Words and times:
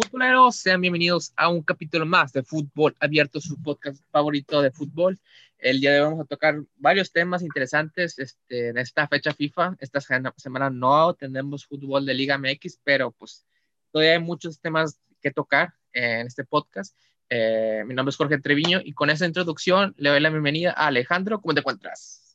Futboleros, 0.00 0.54
sean 0.54 0.80
bienvenidos 0.80 1.32
a 1.34 1.48
un 1.48 1.60
capítulo 1.60 2.06
más 2.06 2.32
de 2.32 2.44
Fútbol 2.44 2.94
Abierto, 3.00 3.40
su 3.40 3.60
podcast 3.60 4.00
favorito 4.12 4.62
de 4.62 4.70
fútbol. 4.70 5.18
El 5.58 5.80
día 5.80 5.90
de 5.90 6.00
hoy 6.00 6.04
vamos 6.04 6.24
a 6.24 6.28
tocar 6.28 6.62
varios 6.76 7.10
temas 7.10 7.42
interesantes 7.42 8.16
este, 8.20 8.68
en 8.68 8.78
esta 8.78 9.08
fecha 9.08 9.34
FIFA. 9.34 9.76
Esta 9.80 9.98
semana 10.00 10.70
no 10.70 11.14
tenemos 11.14 11.66
fútbol 11.66 12.06
de 12.06 12.14
Liga 12.14 12.38
MX, 12.38 12.78
pero 12.84 13.10
pues 13.10 13.44
todavía 13.90 14.12
hay 14.12 14.20
muchos 14.20 14.60
temas 14.60 15.00
que 15.20 15.32
tocar 15.32 15.74
en 15.92 16.28
este 16.28 16.44
podcast. 16.44 16.96
Eh, 17.28 17.82
mi 17.84 17.92
nombre 17.92 18.10
es 18.10 18.16
Jorge 18.16 18.38
Treviño 18.38 18.80
y 18.84 18.92
con 18.92 19.10
esta 19.10 19.26
introducción 19.26 19.96
le 19.98 20.10
doy 20.10 20.20
la 20.20 20.30
bienvenida 20.30 20.74
a 20.76 20.86
Alejandro. 20.86 21.40
¿Cómo 21.40 21.54
te 21.54 21.60
encuentras? 21.60 22.27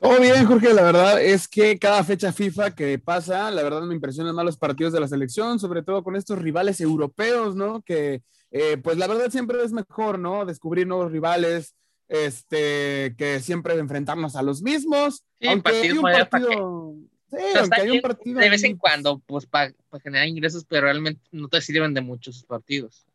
Todo 0.00 0.20
bien, 0.20 0.46
Jorge. 0.46 0.72
La 0.74 0.82
verdad 0.82 1.20
es 1.20 1.48
que 1.48 1.78
cada 1.78 2.04
fecha 2.04 2.32
FIFA 2.32 2.74
que 2.74 2.98
pasa, 2.98 3.50
la 3.50 3.62
verdad 3.62 3.82
me 3.82 3.94
impresionan 3.94 4.34
más 4.34 4.44
los 4.44 4.56
partidos 4.56 4.92
de 4.92 5.00
la 5.00 5.08
selección, 5.08 5.58
sobre 5.58 5.82
todo 5.82 6.04
con 6.04 6.14
estos 6.14 6.38
rivales 6.38 6.80
europeos, 6.80 7.56
¿no? 7.56 7.82
Que, 7.82 8.22
eh, 8.52 8.76
pues 8.76 8.96
la 8.96 9.08
verdad 9.08 9.30
siempre 9.30 9.62
es 9.62 9.72
mejor, 9.72 10.18
¿no? 10.18 10.46
Descubrir 10.46 10.86
nuevos 10.86 11.10
rivales, 11.10 11.74
este, 12.06 13.14
que 13.18 13.40
siempre 13.40 13.74
enfrentarnos 13.74 14.36
a 14.36 14.42
los 14.42 14.62
mismos. 14.62 15.24
Sí, 15.40 15.48
aunque 15.48 15.72
hay 15.72 15.90
un 15.90 16.02
partido... 16.02 16.94
Sí, 17.30 17.36
aunque 17.58 17.80
hay 17.80 17.90
un 17.90 18.00
partido... 18.00 18.40
De 18.40 18.48
vez 18.50 18.62
en 18.64 18.76
cuando, 18.76 19.18
pues 19.26 19.46
para 19.46 19.74
generar 20.02 20.28
ingresos, 20.28 20.64
pero 20.64 20.82
realmente 20.82 21.20
no 21.32 21.48
te 21.48 21.60
sirven 21.60 21.92
de 21.92 22.00
muchos 22.02 22.44
partidos. 22.44 23.07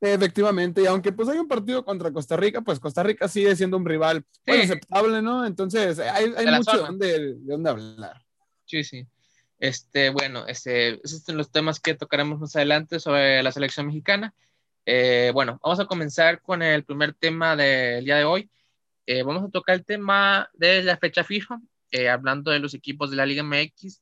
Efectivamente, 0.00 0.82
y 0.82 0.86
aunque 0.86 1.10
pues 1.10 1.28
hay 1.28 1.38
un 1.38 1.48
partido 1.48 1.84
contra 1.84 2.12
Costa 2.12 2.36
Rica, 2.36 2.60
pues 2.60 2.78
Costa 2.78 3.02
Rica 3.02 3.26
sigue 3.26 3.56
siendo 3.56 3.76
un 3.76 3.84
rival 3.84 4.24
aceptable, 4.46 5.20
¿no? 5.22 5.44
Entonces 5.44 5.98
hay, 5.98 6.32
hay 6.36 6.46
mucho 6.46 6.86
de 6.92 7.34
dónde 7.40 7.70
hablar. 7.70 8.24
Sí, 8.64 8.84
sí. 8.84 9.06
Este, 9.58 10.10
bueno, 10.10 10.46
este, 10.46 11.00
esos 11.04 11.22
son 11.24 11.36
los 11.36 11.50
temas 11.50 11.80
que 11.80 11.94
tocaremos 11.94 12.38
más 12.38 12.54
adelante 12.54 13.00
sobre 13.00 13.42
la 13.42 13.50
selección 13.50 13.86
mexicana. 13.86 14.34
Eh, 14.86 15.32
bueno, 15.34 15.58
vamos 15.62 15.80
a 15.80 15.86
comenzar 15.86 16.40
con 16.42 16.62
el 16.62 16.84
primer 16.84 17.14
tema 17.14 17.56
del 17.56 18.04
día 18.04 18.16
de 18.16 18.24
hoy. 18.24 18.50
Eh, 19.06 19.22
vamos 19.22 19.44
a 19.44 19.50
tocar 19.50 19.74
el 19.74 19.84
tema 19.84 20.48
de 20.54 20.82
la 20.82 20.96
fecha 20.96 21.24
FIFA, 21.24 21.60
eh, 21.90 22.08
hablando 22.08 22.50
de 22.50 22.60
los 22.60 22.74
equipos 22.74 23.10
de 23.10 23.16
la 23.16 23.26
Liga 23.26 23.42
MX. 23.42 24.00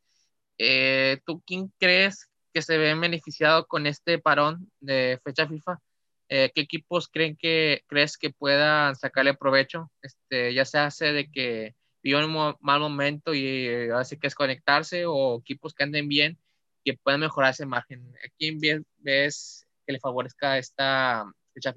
¿Tú 1.25 1.43
quién 1.47 1.73
crees 1.79 2.29
que 2.53 2.61
se 2.61 2.77
ve 2.77 2.95
beneficiado 2.95 3.67
con 3.67 3.87
este 3.87 4.19
parón 4.19 4.71
de 4.81 5.21
fecha 5.25 5.49
FIFA? 5.49 5.81
Eh, 6.29 6.51
¿qué 6.55 6.63
equipos 6.63 7.09
creen 7.09 7.37
que 7.37 7.83
crees 7.87 8.17
que 8.17 8.31
puedan 8.31 8.97
sacarle 8.97 9.35
provecho? 9.35 9.91
Este, 10.03 10.53
ya 10.55 10.65
se 10.65 10.79
hace 10.79 11.13
de 11.13 11.31
que 11.31 11.75
vivan 12.03 12.25
un 12.25 12.57
mal 12.61 12.81
momento 12.81 13.35
y 13.35 13.69
hace 13.91 14.19
que 14.19 14.27
es 14.27 14.35
conectarse 14.35 15.07
o 15.07 15.39
equipos 15.39 15.75
que 15.75 15.85
anden 15.85 16.09
bien 16.09 16.39
que 16.85 16.97
puedan 17.03 17.21
mejorar 17.21 17.51
ese 17.51 17.67
margen. 17.67 18.15
¿A 18.25 18.29
quién 18.39 18.59
ves 18.99 19.67
que 19.85 19.93
le 19.93 19.99
favorezca 19.99 20.57
esta 20.57 21.31
fecha? 21.53 21.75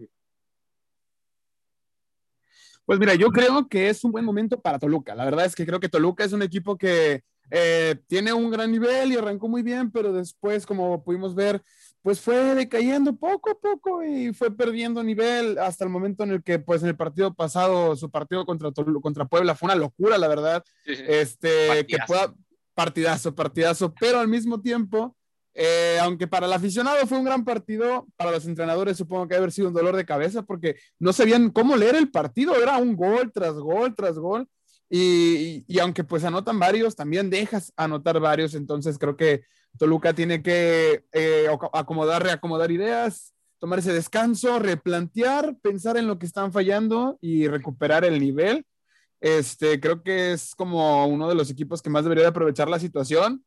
Pues 2.86 3.00
mira, 3.00 3.16
yo 3.16 3.30
creo 3.30 3.68
que 3.68 3.90
es 3.90 4.04
un 4.04 4.12
buen 4.12 4.26
momento 4.26 4.60
para 4.62 4.80
Toluca. 4.80 5.16
La 5.16 5.26
verdad 5.26 5.46
es 5.46 5.56
que 5.56 5.66
creo 5.66 5.80
que 5.80 5.90
Toluca 5.90 6.24
es 6.24 6.34
un 6.34 6.44
equipo 6.44 6.78
que 6.78 7.24
eh, 7.52 7.96
tiene 8.08 8.34
un 8.34 8.52
gran 8.52 8.72
nivel 8.72 9.12
y 9.12 9.18
arrancó 9.18 9.48
muy 9.48 9.64
bien, 9.64 9.92
pero 9.92 10.14
después, 10.14 10.66
como 10.66 11.04
pudimos 11.04 11.34
ver, 11.34 11.62
pues 12.02 12.22
fue 12.22 12.56
decayendo 12.56 13.16
poco 13.16 13.52
a 13.52 13.60
poco 13.60 14.04
y 14.04 14.34
fue 14.34 14.56
perdiendo 14.56 15.04
nivel 15.04 15.58
hasta 15.58 15.84
el 15.84 15.90
momento 15.90 16.24
en 16.24 16.32
el 16.32 16.44
que, 16.44 16.60
pues 16.60 16.82
en 16.82 16.90
el 16.90 16.96
partido 16.96 17.34
pasado, 17.34 17.96
su 17.96 18.10
partido 18.10 18.46
contra, 18.46 18.72
contra 19.02 19.26
Puebla 19.26 19.56
fue 19.56 19.68
una 19.68 19.76
locura, 19.76 20.18
la 20.18 20.28
verdad. 20.28 20.64
Este, 20.86 21.68
partidazo. 21.68 21.88
que 21.88 21.98
pueda, 22.08 22.36
partidazo, 22.74 23.36
partidazo, 23.36 23.94
pero 24.00 24.20
al 24.20 24.30
mismo 24.30 24.62
tiempo, 24.62 25.16
eh, 25.54 25.98
aunque 26.02 26.28
para 26.28 26.46
el 26.46 26.54
aficionado 26.54 27.06
fue 27.06 27.18
un 27.18 27.26
gran 27.26 27.44
partido, 27.44 28.08
para 28.16 28.32
los 28.32 28.46
entrenadores 28.46 28.96
supongo 28.96 29.28
que 29.28 29.34
debe 29.34 29.44
haber 29.44 29.52
sido 29.52 29.68
un 29.68 29.74
dolor 29.74 29.96
de 29.98 30.06
cabeza 30.06 30.44
porque 30.44 30.78
no 31.00 31.12
sabían 31.12 31.50
cómo 31.50 31.76
leer 31.76 31.96
el 31.96 32.10
partido, 32.10 32.56
era 32.56 32.78
un 32.78 32.96
gol 32.96 33.32
tras 33.34 33.56
gol 33.56 33.94
tras 33.96 34.18
gol. 34.18 34.48
Y, 34.92 35.66
y, 35.68 35.78
aunque 35.78 36.04
pues 36.04 36.24
anotan 36.24 36.58
varios, 36.58 36.96
también 36.96 37.30
dejas 37.30 37.72
anotar 37.76 38.20
varios, 38.20 38.56
entonces 38.56 38.98
creo 38.98 39.16
que 39.16 39.44
Toluca 39.80 40.14
tiene 40.14 40.44
que 40.44 41.06
eh, 41.14 41.48
acomodar, 41.74 42.22
reacomodar 42.22 42.70
ideas, 42.70 43.34
tomar 43.60 43.80
ese 43.80 43.94
descanso, 43.94 44.60
replantear, 44.60 45.56
pensar 45.62 45.96
en 45.98 46.06
lo 46.06 46.20
que 46.20 46.26
están 46.26 46.52
fallando 46.52 47.18
y 47.22 47.48
recuperar 47.48 48.04
el 48.04 48.20
nivel. 48.20 48.66
Este, 49.22 49.80
creo 49.80 50.04
que 50.04 50.34
es 50.34 50.54
como 50.54 51.08
uno 51.08 51.30
de 51.30 51.36
los 51.36 51.50
equipos 51.50 51.82
que 51.82 51.90
más 51.90 52.04
debería 52.04 52.24
de 52.24 52.30
aprovechar 52.30 52.70
la 52.70 52.80
situación 52.80 53.44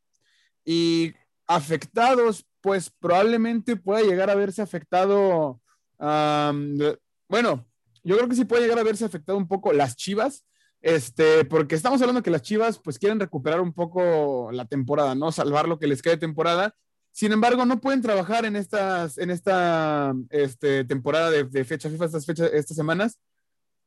y 0.65 1.12
afectados, 1.47 2.47
pues 2.62 2.91
probablemente 2.91 3.76
pueda 3.76 4.00
llegar 4.00 4.31
a 4.31 4.34
verse 4.34 4.62
afectado, 4.62 5.60
bueno, 5.98 7.66
yo 8.04 8.16
creo 8.16 8.28
que 8.28 8.37
sí 8.37 8.44
puede 8.44 8.62
llegar 8.62 8.78
a 8.78 8.84
verse 8.84 9.04
afectado 9.04 9.37
un 9.37 9.48
poco 9.48 9.72
las 9.72 9.97
Chivas, 9.97 10.47
este, 10.82 11.44
porque 11.44 11.76
estamos 11.76 12.00
hablando 12.03 12.22
que 12.22 12.31
las 12.31 12.43
Chivas 12.43 12.78
pues 12.78 12.98
quieren 12.98 13.20
recuperar 13.20 13.60
un 13.60 13.72
poco 13.72 14.50
la 14.53 14.65
temporada, 14.65 15.15
¿no? 15.15 15.31
Salvar 15.31 15.69
lo 15.69 15.78
que 15.78 15.87
les 15.87 16.03
quede 16.03 16.15
de 16.15 16.20
temporada. 16.20 16.75
Sin 17.12 17.31
embargo, 17.31 17.65
no 17.65 17.81
pueden 17.81 18.03
trabajar 18.03 18.44
en 18.44 18.56
estas, 18.56 19.16
en 19.19 19.31
esta 19.31 20.12
este, 20.31 20.84
temporada 20.84 21.31
de, 21.31 21.65
fecha 21.65 21.88
FIFA, 21.88 22.06
estas 22.06 22.26
fechas, 22.26 22.50
estas 22.53 22.76
semanas, 22.76 23.21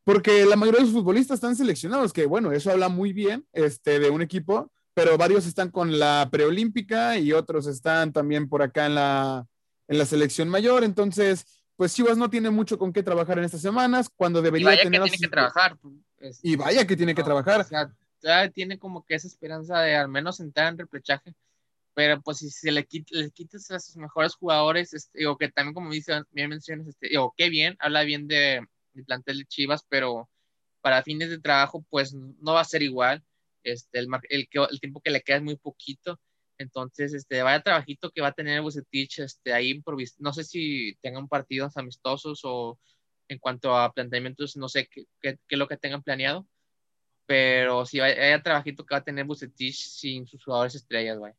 porque 0.05 0.45
la 0.45 0.55
mayoría 0.55 0.79
de 0.79 0.85
los 0.85 0.93
futbolistas 0.93 1.35
están 1.35 1.55
seleccionados, 1.55 2.13
que 2.13 2.27
bueno, 2.27 2.51
eso 2.51 2.71
habla 2.71 2.87
muy 2.87 3.11
bien 3.11 3.45
este, 3.51 3.99
de 3.99 4.09
un 4.11 4.21
equipo, 4.21 4.71
pero 4.93 5.17
varios 5.17 5.47
están 5.47 5.71
con 5.71 5.99
la 5.99 6.29
preolímpica 6.31 7.17
y 7.17 7.33
otros 7.33 7.67
están 7.67 8.13
también 8.13 8.47
por 8.47 8.61
acá 8.61 8.85
en 8.85 8.95
la, 8.95 9.47
en 9.87 9.97
la 9.97 10.05
selección 10.05 10.47
mayor. 10.47 10.83
Entonces, 10.83 11.64
pues 11.75 11.93
Chivas 11.93 12.17
no 12.17 12.29
tiene 12.29 12.49
mucho 12.49 12.77
con 12.77 12.93
qué 12.93 13.03
trabajar 13.03 13.37
en 13.37 13.45
estas 13.45 13.61
semanas, 13.61 14.09
cuando 14.15 14.41
debería 14.41 14.63
y 14.63 14.65
vaya 14.65 14.83
Que 14.83 14.89
tiene 14.89 15.17
que 15.17 15.27
trabajar. 15.27 15.77
Pues, 16.17 16.39
y 16.43 16.55
vaya 16.55 16.87
que 16.87 16.95
tiene 16.95 17.15
que 17.15 17.23
trabajar. 17.23 17.61
O 17.61 17.63
sea, 17.63 17.91
ya 18.21 18.49
tiene 18.49 18.79
como 18.79 19.05
que 19.05 19.15
esa 19.15 19.27
esperanza 19.27 19.79
de 19.81 19.95
al 19.95 20.07
menos 20.07 20.39
entrar 20.39 20.67
en 20.67 20.77
repechaje, 20.77 21.35
pero 21.93 22.21
pues 22.21 22.39
si 22.39 22.49
se 22.49 22.71
le, 22.71 22.87
le 23.11 23.31
quitas 23.31 23.69
a 23.71 23.79
sus 23.79 23.97
mejores 23.97 24.35
jugadores, 24.35 24.93
este, 24.93 25.27
o 25.27 25.37
que 25.37 25.49
también 25.49 25.73
como 25.73 25.91
dice, 25.91 26.23
bien 26.31 26.49
mencionas, 26.49 26.87
este, 26.87 27.17
o 27.17 27.33
qué 27.35 27.49
bien, 27.49 27.75
habla 27.79 28.03
bien 28.03 28.27
de, 28.27 28.65
de 28.93 29.03
plantel 29.03 29.39
de 29.39 29.45
Chivas, 29.45 29.85
pero 29.87 30.29
para 30.81 31.03
fines 31.03 31.29
de 31.29 31.39
trabajo, 31.39 31.85
pues 31.89 32.13
no 32.13 32.53
va 32.53 32.61
a 32.61 32.65
ser 32.65 32.83
igual. 32.83 33.23
Este, 33.63 33.99
el, 33.99 34.07
el, 34.29 34.47
el 34.69 34.79
tiempo 34.79 35.01
que 35.01 35.09
le 35.09 35.21
queda 35.21 35.37
es 35.37 35.43
muy 35.43 35.55
poquito. 35.55 36.19
Entonces, 36.57 37.13
este, 37.13 37.41
vaya 37.43 37.61
trabajito 37.61 38.11
que 38.11 38.21
va 38.21 38.29
a 38.29 38.33
tener 38.33 38.61
Bucetich 38.61 39.19
este, 39.19 39.53
ahí. 39.53 39.81
No 40.19 40.33
sé 40.33 40.43
si 40.43 40.95
tengan 41.01 41.27
partidos 41.27 41.75
amistosos 41.77 42.41
o 42.43 42.79
en 43.27 43.39
cuanto 43.39 43.75
a 43.75 43.91
planteamientos, 43.91 44.55
no 44.55 44.69
sé 44.69 44.87
qué, 44.87 45.05
qué, 45.21 45.37
es 45.49 45.57
lo 45.57 45.67
que 45.67 45.77
tengan 45.77 46.03
planeado, 46.03 46.47
pero 47.25 47.85
si 47.85 47.99
vaya, 47.99 48.41
trabajito 48.43 48.85
que 48.85 48.93
va 48.93 48.99
a 48.99 49.03
tener 49.03 49.25
Bucetich 49.25 49.75
sin 49.75 50.27
sus 50.27 50.43
jugadores 50.43 50.75
estrellas, 50.75 51.19
vaya. 51.19 51.35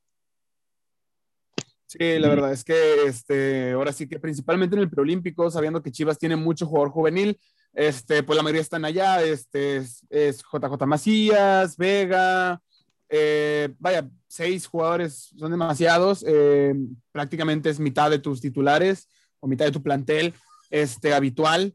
Sí, 1.87 2.19
la 2.19 2.28
verdad 2.28 2.53
es 2.53 2.65
que 2.65 3.04
este, 3.06 3.71
ahora 3.71 3.93
sí 3.93 4.09
que 4.09 4.19
principalmente 4.19 4.75
en 4.75 4.83
el 4.83 4.91
preolímpico, 4.91 5.48
sabiendo 5.50 5.81
que 5.81 5.93
Chivas 5.93 6.19
tiene 6.19 6.34
mucho 6.34 6.66
jugador 6.66 6.91
juvenil, 6.91 7.38
este, 7.72 8.25
pues 8.25 8.37
la 8.37 8.43
mayoría 8.43 8.62
están 8.62 8.84
allá, 8.84 9.22
este, 9.22 9.77
es, 9.77 10.04
es 10.10 10.43
JJ 10.43 10.84
Macías, 10.84 11.77
Vega, 11.77 12.60
eh, 13.09 13.75
vaya, 13.78 14.09
seis 14.27 14.67
jugadores 14.67 15.31
son 15.39 15.50
demasiados, 15.50 16.25
eh, 16.27 16.75
prácticamente 17.12 17.71
es 17.71 17.81
mitad 17.81 18.11
de 18.11 18.19
tus 18.19 18.41
titulares 18.41 19.09
o 19.41 19.47
mitad 19.47 19.65
de 19.65 19.72
tu 19.72 19.83
plantel 19.83 20.34
este, 20.71 21.15
habitual, 21.15 21.75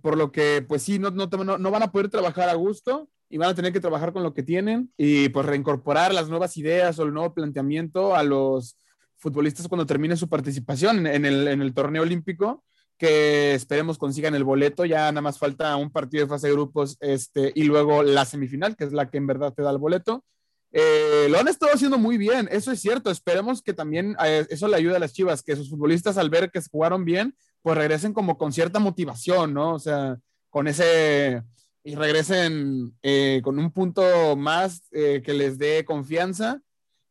por 0.00 0.16
lo 0.16 0.32
que 0.32 0.64
pues 0.66 0.82
sí, 0.82 0.98
no, 0.98 1.10
no, 1.10 1.26
no, 1.26 1.70
van 1.70 1.82
a 1.82 1.92
poder 1.92 2.08
trabajar 2.08 2.48
a 2.48 2.54
gusto 2.54 3.08
y 3.28 3.38
van 3.38 3.50
a 3.50 3.54
tener 3.54 3.72
que 3.72 3.80
trabajar 3.80 4.12
con 4.12 4.22
lo 4.22 4.34
que 4.34 4.42
tienen 4.42 4.92
y 4.96 5.28
pues 5.28 5.46
reincorporar 5.46 6.12
las 6.12 6.28
nuevas 6.28 6.56
ideas 6.56 6.98
o 6.98 7.04
el 7.04 7.12
nuevo 7.12 7.34
planteamiento 7.34 8.14
a 8.14 8.22
los 8.22 8.76
futbolistas 9.16 9.68
cuando 9.68 9.86
termine 9.86 10.16
su 10.16 10.28
participación 10.28 11.06
en, 11.06 11.24
el, 11.24 11.46
en 11.48 11.62
el 11.62 11.74
torneo 11.74 12.02
olímpico 12.02 12.64
que 13.02 13.54
esperemos 13.54 13.98
consigan 13.98 14.36
el 14.36 14.44
boleto. 14.44 14.84
Ya 14.84 15.10
nada 15.10 15.22
más 15.22 15.36
falta 15.36 15.74
un 15.74 15.90
partido 15.90 16.24
de 16.24 16.28
fase 16.28 16.46
de 16.46 16.52
grupos 16.52 16.96
este, 17.00 17.52
y 17.52 17.64
luego 17.64 18.04
la 18.04 18.24
semifinal, 18.24 18.76
que 18.76 18.84
es 18.84 18.92
la 18.92 19.10
que 19.10 19.18
en 19.18 19.26
verdad 19.26 19.52
te 19.52 19.62
da 19.62 19.72
el 19.72 19.78
boleto. 19.78 20.24
Eh, 20.72 21.26
lo 21.28 21.38
han 21.38 21.48
estado 21.48 21.72
haciendo 21.72 21.98
muy 21.98 22.16
bien, 22.16 22.48
eso 22.50 22.72
es 22.72 22.80
cierto. 22.80 23.10
Esperemos 23.10 23.62
que 23.62 23.74
también 23.74 24.16
eh, 24.24 24.46
eso 24.48 24.68
le 24.68 24.76
ayude 24.76 24.96
a 24.96 24.98
las 24.98 25.12
Chivas, 25.12 25.42
que 25.42 25.56
sus 25.56 25.70
futbolistas 25.70 26.16
al 26.16 26.30
ver 26.30 26.50
que 26.50 26.60
jugaron 26.70 27.04
bien, 27.04 27.36
pues 27.60 27.76
regresen 27.76 28.12
como 28.12 28.38
con 28.38 28.52
cierta 28.52 28.78
motivación, 28.78 29.52
¿no? 29.52 29.74
O 29.74 29.78
sea, 29.78 30.18
con 30.50 30.66
ese 30.66 31.42
y 31.84 31.96
regresen 31.96 32.96
eh, 33.02 33.40
con 33.42 33.58
un 33.58 33.72
punto 33.72 34.36
más 34.36 34.88
que 34.90 35.34
les 35.34 35.58
dé 35.58 35.84
confianza 35.84 36.60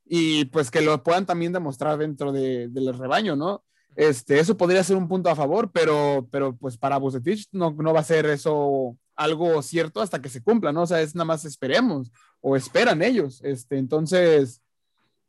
y 0.05 0.45
pues 0.45 0.71
que 0.71 0.81
lo 0.81 1.03
puedan 1.03 1.25
también 1.25 1.51
demostrar 1.51 1.97
dentro 1.97 2.31
de, 2.31 2.67
del 2.69 2.97
rebaño, 2.97 3.35
¿no? 3.35 3.63
Este, 3.95 4.39
eso 4.39 4.55
podría 4.55 4.83
ser 4.83 4.95
un 4.95 5.07
punto 5.09 5.29
a 5.29 5.35
favor, 5.35 5.71
pero, 5.71 6.27
pero 6.31 6.55
pues 6.55 6.77
para 6.77 6.97
Bucetich 6.97 7.47
no, 7.51 7.71
no 7.71 7.93
va 7.93 7.99
a 7.99 8.05
ser 8.05 8.25
eso 8.27 8.97
algo 9.23 9.61
cierto 9.61 10.01
hasta 10.01 10.21
que 10.21 10.29
se 10.29 10.41
cumpla, 10.43 10.71
¿no? 10.71 10.83
O 10.83 10.87
sea, 10.87 11.01
es 11.01 11.15
nada 11.15 11.25
más 11.25 11.45
esperemos 11.45 12.11
o 12.41 12.55
esperan 12.55 13.01
ellos. 13.01 13.41
Este, 13.43 13.77
entonces, 13.77 14.61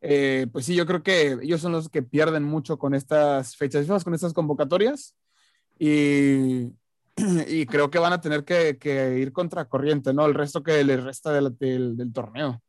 Eh, 0.05 0.49
pues 0.53 0.67
sí, 0.67 0.75
yo 0.75 0.85
creo 0.85 1.03
que 1.03 1.39
ellos 1.43 1.61
son 1.61 1.71
los 1.73 1.89
que 1.89 2.03
pierden 2.03 2.43
mucho 2.43 2.77
con 2.77 2.93
estas 2.94 3.56
fechas 3.56 3.87
con 4.03 4.15
estas 4.15 4.33
convocatorias. 4.33 5.15
Y, 5.79 6.73
y 7.49 7.67
creo 7.67 7.89
que 7.91 8.00
van 8.00 8.12
a 8.12 8.21
tener 8.21 8.44
que, 8.44 8.79
que, 8.79 9.19
ir 9.19 9.33
contracorriente, 9.33 10.12
¿no? 10.12 10.27
El 10.27 10.35
resto 10.35 10.62
que 10.62 10.83
les 10.85 11.03
resta 11.03 11.33
del, 11.33 11.56
del, 11.56 11.97
del 11.97 12.12
torneo. 12.12 12.61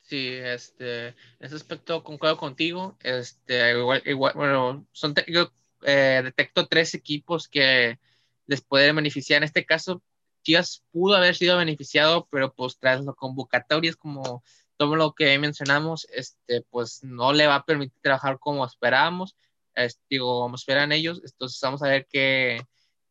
Sí, 0.00 0.28
este, 0.32 1.08
en 1.08 1.14
ese 1.40 1.56
aspecto 1.56 2.02
concuerdo 2.02 2.38
contigo. 2.38 2.96
Este, 3.00 3.72
igual, 3.78 4.02
igual 4.06 4.32
bueno, 4.34 4.86
son, 4.92 5.14
yo 5.26 5.52
eh, 5.82 6.22
detecto 6.24 6.66
tres 6.66 6.94
equipos 6.94 7.46
que 7.46 7.98
les 8.46 8.62
pueden 8.62 8.96
beneficiar. 8.96 9.38
En 9.38 9.44
este 9.44 9.66
caso, 9.66 10.02
Chivas 10.42 10.84
pudo 10.90 11.16
haber 11.16 11.34
sido 11.34 11.56
beneficiado, 11.56 12.28
pero 12.30 12.52
pues 12.54 12.78
tras 12.78 13.04
las 13.04 13.14
convocatorias, 13.16 13.96
como 13.96 14.42
todo 14.76 14.96
lo 14.96 15.14
que 15.14 15.38
mencionamos, 15.38 16.06
este, 16.12 16.62
pues 16.70 17.02
no 17.02 17.32
le 17.32 17.46
va 17.46 17.56
a 17.56 17.64
permitir 17.64 18.00
trabajar 18.00 18.38
como 18.38 18.64
esperábamos, 18.64 19.36
este, 19.74 20.00
digo, 20.10 20.40
como 20.40 20.56
esperan 20.56 20.92
ellos. 20.92 21.20
Entonces, 21.24 21.60
vamos 21.62 21.82
a 21.82 21.88
ver 21.88 22.06
qué, 22.08 22.60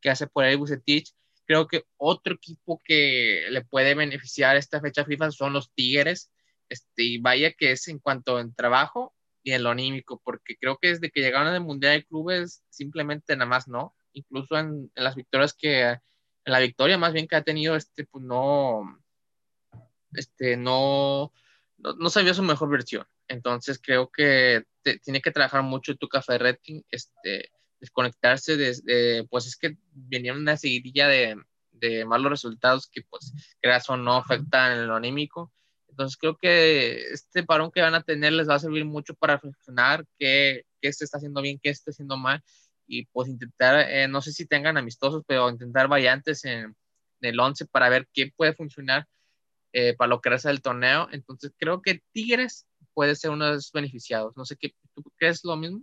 qué 0.01 0.09
hace 0.09 0.27
por 0.27 0.43
ahí 0.43 0.55
Bucetich. 0.55 1.13
Creo 1.45 1.67
que 1.67 1.85
otro 1.97 2.35
equipo 2.35 2.81
que 2.83 3.45
le 3.49 3.63
puede 3.63 3.95
beneficiar 3.95 4.57
esta 4.57 4.81
fecha 4.81 5.05
FIFA 5.05 5.31
son 5.31 5.53
los 5.53 5.71
Tigres 5.73 6.31
este, 6.69 7.03
y 7.03 7.17
vaya 7.19 7.53
que 7.53 7.71
es 7.71 7.87
en 7.87 7.99
cuanto 7.99 8.39
en 8.39 8.53
trabajo 8.53 9.13
y 9.43 9.53
en 9.53 9.63
lo 9.63 9.69
anímico, 9.69 10.21
porque 10.23 10.57
creo 10.57 10.77
que 10.77 10.89
desde 10.89 11.09
que 11.09 11.21
llegaron 11.21 11.47
al 11.47 11.61
Mundial 11.61 11.93
de 11.93 12.05
Clubes, 12.05 12.63
simplemente 12.69 13.35
nada 13.35 13.49
más 13.49 13.67
no, 13.67 13.95
incluso 14.11 14.57
en, 14.57 14.91
las 14.95 15.15
victorias 15.15 15.53
que, 15.53 15.81
en 15.83 16.01
la 16.49 16.59
victoria 16.59 16.97
más 16.97 17.13
bien 17.13 17.27
que 17.27 17.35
ha 17.35 17.43
tenido, 17.43 17.75
este, 17.75 18.05
pues 18.05 18.23
no, 18.23 18.99
este, 20.13 20.57
no, 20.57 21.31
no, 21.77 22.09
sabía 22.09 22.33
su 22.33 22.43
mejor 22.43 22.69
versión. 22.69 23.05
Entonces 23.27 23.79
creo 23.81 24.09
que 24.09 24.65
tiene 25.03 25.21
que 25.21 25.31
trabajar 25.31 25.63
mucho 25.63 25.95
tu 25.95 26.07
café 26.07 26.37
rating, 26.37 26.81
este, 26.89 27.51
desconectarse 27.79 28.55
desde, 28.55 29.25
pues 29.25 29.47
es 29.47 29.57
que 29.57 29.77
venían 29.91 30.37
una 30.37 30.57
seguidilla 30.57 31.07
de, 31.07 31.35
de 31.71 32.05
malos 32.05 32.31
resultados 32.31 32.87
que 32.87 33.01
pues 33.03 33.33
creas 33.61 33.89
o 33.89 33.97
no 33.97 34.15
afectan 34.15 34.71
en 34.73 34.87
lo 34.87 34.95
anímico 34.95 35.51
entonces 35.97 36.17
creo 36.17 36.37
que 36.37 37.09
este 37.11 37.43
parón 37.43 37.71
que 37.71 37.81
van 37.81 37.95
a 37.95 38.03
tener 38.03 38.31
les 38.31 38.47
va 38.47 38.53
a 38.53 38.59
servir 38.59 38.85
mucho 38.85 39.15
para 39.15 39.37
reflexionar 39.37 40.05
qué, 40.19 40.63
qué 40.79 40.93
se 40.93 41.05
está 41.05 41.17
haciendo 41.17 41.41
bien, 41.41 41.59
qué 41.61 41.69
está 41.69 41.89
haciendo 41.89 42.17
mal 42.17 42.43
y 42.87 43.05
pues 43.07 43.29
intentar, 43.29 43.89
eh, 43.89 44.07
no 44.07 44.21
sé 44.21 44.31
si 44.31 44.45
tengan 44.45 44.77
amistosos, 44.77 45.23
pero 45.27 45.49
intentar 45.49 45.87
variantes 45.87 46.45
en, 46.45 46.75
el 47.21 47.39
11 47.39 47.65
para 47.65 47.89
ver 47.89 48.07
qué 48.13 48.31
puede 48.35 48.53
funcionar 48.53 49.07
eh, 49.73 49.95
para 49.95 50.09
lo 50.09 50.21
que 50.21 50.29
resta 50.29 50.49
del 50.49 50.61
torneo. 50.61 51.07
Entonces 51.11 51.51
creo 51.57 51.81
que 51.81 52.01
Tigres 52.11 52.67
puede 52.93 53.15
ser 53.15 53.31
uno 53.31 53.45
de 53.45 53.53
los 53.53 53.71
beneficiados. 53.71 54.37
No 54.37 54.45
sé 54.45 54.55
qué, 54.55 54.73
¿tú 54.93 55.03
crees 55.17 55.43
lo 55.43 55.55
mismo? 55.55 55.81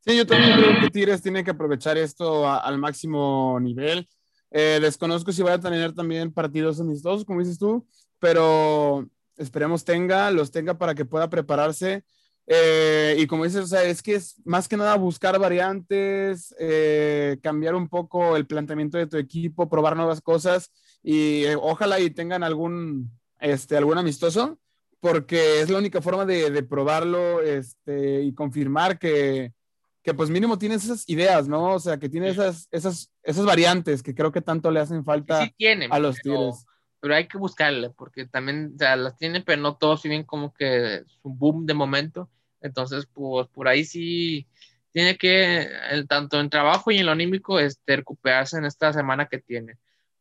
Sí, 0.00 0.16
yo 0.16 0.26
también 0.26 0.58
creo 0.58 0.80
que 0.80 0.90
Tigres 0.90 1.22
tiene 1.22 1.44
que 1.44 1.50
aprovechar 1.50 1.98
esto 1.98 2.48
al 2.48 2.78
máximo 2.78 3.58
nivel. 3.60 4.08
Eh, 4.50 4.78
desconozco 4.80 5.32
si 5.32 5.42
vaya 5.42 5.56
a 5.56 5.60
tener 5.60 5.92
también 5.92 6.32
partidos 6.32 6.80
amistosos, 6.80 7.24
como 7.24 7.40
dices 7.40 7.58
tú, 7.58 7.86
pero 8.18 9.08
esperemos 9.36 9.84
tenga, 9.84 10.30
los 10.30 10.50
tenga 10.50 10.78
para 10.78 10.94
que 10.94 11.04
pueda 11.04 11.28
prepararse. 11.28 12.04
Eh, 12.46 13.16
y 13.18 13.26
como 13.26 13.44
dices, 13.44 13.64
o 13.64 13.66
sea, 13.66 13.82
es 13.82 14.02
que 14.02 14.14
es 14.14 14.40
más 14.44 14.68
que 14.68 14.76
nada 14.76 14.94
buscar 14.96 15.38
variantes, 15.38 16.54
eh, 16.60 17.38
cambiar 17.42 17.74
un 17.74 17.88
poco 17.88 18.36
el 18.36 18.46
planteamiento 18.46 18.98
de 18.98 19.08
tu 19.08 19.16
equipo, 19.16 19.68
probar 19.68 19.96
nuevas 19.96 20.20
cosas 20.20 20.70
y 21.02 21.44
eh, 21.44 21.56
ojalá 21.56 21.98
y 21.98 22.10
tengan 22.10 22.44
algún, 22.44 23.10
este, 23.40 23.76
algún 23.76 23.98
amistoso, 23.98 24.58
porque 25.00 25.60
es 25.60 25.70
la 25.70 25.78
única 25.78 26.00
forma 26.00 26.24
de, 26.24 26.50
de 26.50 26.62
probarlo 26.62 27.42
este, 27.42 28.22
y 28.22 28.32
confirmar 28.32 28.98
que, 28.98 29.52
que, 30.04 30.14
pues 30.14 30.30
mínimo 30.30 30.56
tienes 30.56 30.84
esas 30.84 31.08
ideas, 31.08 31.48
¿no? 31.48 31.74
O 31.74 31.80
sea, 31.80 31.98
que 31.98 32.08
tiene 32.08 32.28
esas, 32.28 32.68
esas, 32.70 33.12
esas 33.24 33.44
variantes 33.44 34.04
que 34.04 34.14
creo 34.14 34.30
que 34.30 34.40
tanto 34.40 34.70
le 34.70 34.78
hacen 34.78 35.04
falta 35.04 35.50
a 35.90 35.98
los 35.98 36.16
Tigres 36.20 36.64
pero 37.00 37.14
hay 37.14 37.28
que 37.28 37.38
buscarle, 37.38 37.90
porque 37.90 38.26
también, 38.26 38.72
o 38.74 38.78
sea, 38.78 38.96
las 38.96 39.16
tienen, 39.16 39.44
pero 39.44 39.62
no 39.62 39.76
todos 39.76 40.02
viven 40.02 40.24
como 40.24 40.52
que 40.52 40.96
es 40.96 41.18
un 41.22 41.38
boom 41.38 41.64
de 41.64 41.74
momento. 41.74 42.28
Entonces, 42.66 43.06
pues 43.12 43.48
por 43.48 43.68
ahí 43.68 43.84
sí 43.84 44.46
tiene 44.92 45.16
que, 45.18 45.68
tanto 46.08 46.40
en 46.40 46.50
trabajo 46.50 46.90
y 46.90 46.98
en 46.98 47.06
lo 47.06 47.12
anímico, 47.12 47.58
este, 47.60 47.96
recuperarse 47.96 48.58
en 48.58 48.64
esta 48.64 48.92
semana 48.92 49.26
que 49.26 49.38
tiene. 49.38 49.78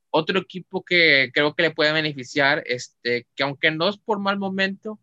Otro 0.10 0.40
equipo 0.40 0.84
que 0.84 1.32
creo 1.34 1.56
que 1.56 1.64
le 1.64 1.72
puede 1.72 1.94
beneficiar, 1.94 2.64
este, 2.66 3.28
que 3.36 3.44
aunque 3.44 3.72
no 3.72 3.90
es 3.90 3.98
por 3.98 4.20
mal 4.20 4.38
momento, 4.38 5.00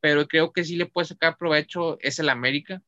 pero 0.00 0.26
creo 0.26 0.52
que 0.52 0.64
sí 0.64 0.76
le 0.76 0.86
puede 0.86 1.08
sacar 1.08 1.36
provecho, 1.38 1.98
es 2.00 2.18
el 2.18 2.28
América, 2.28 2.82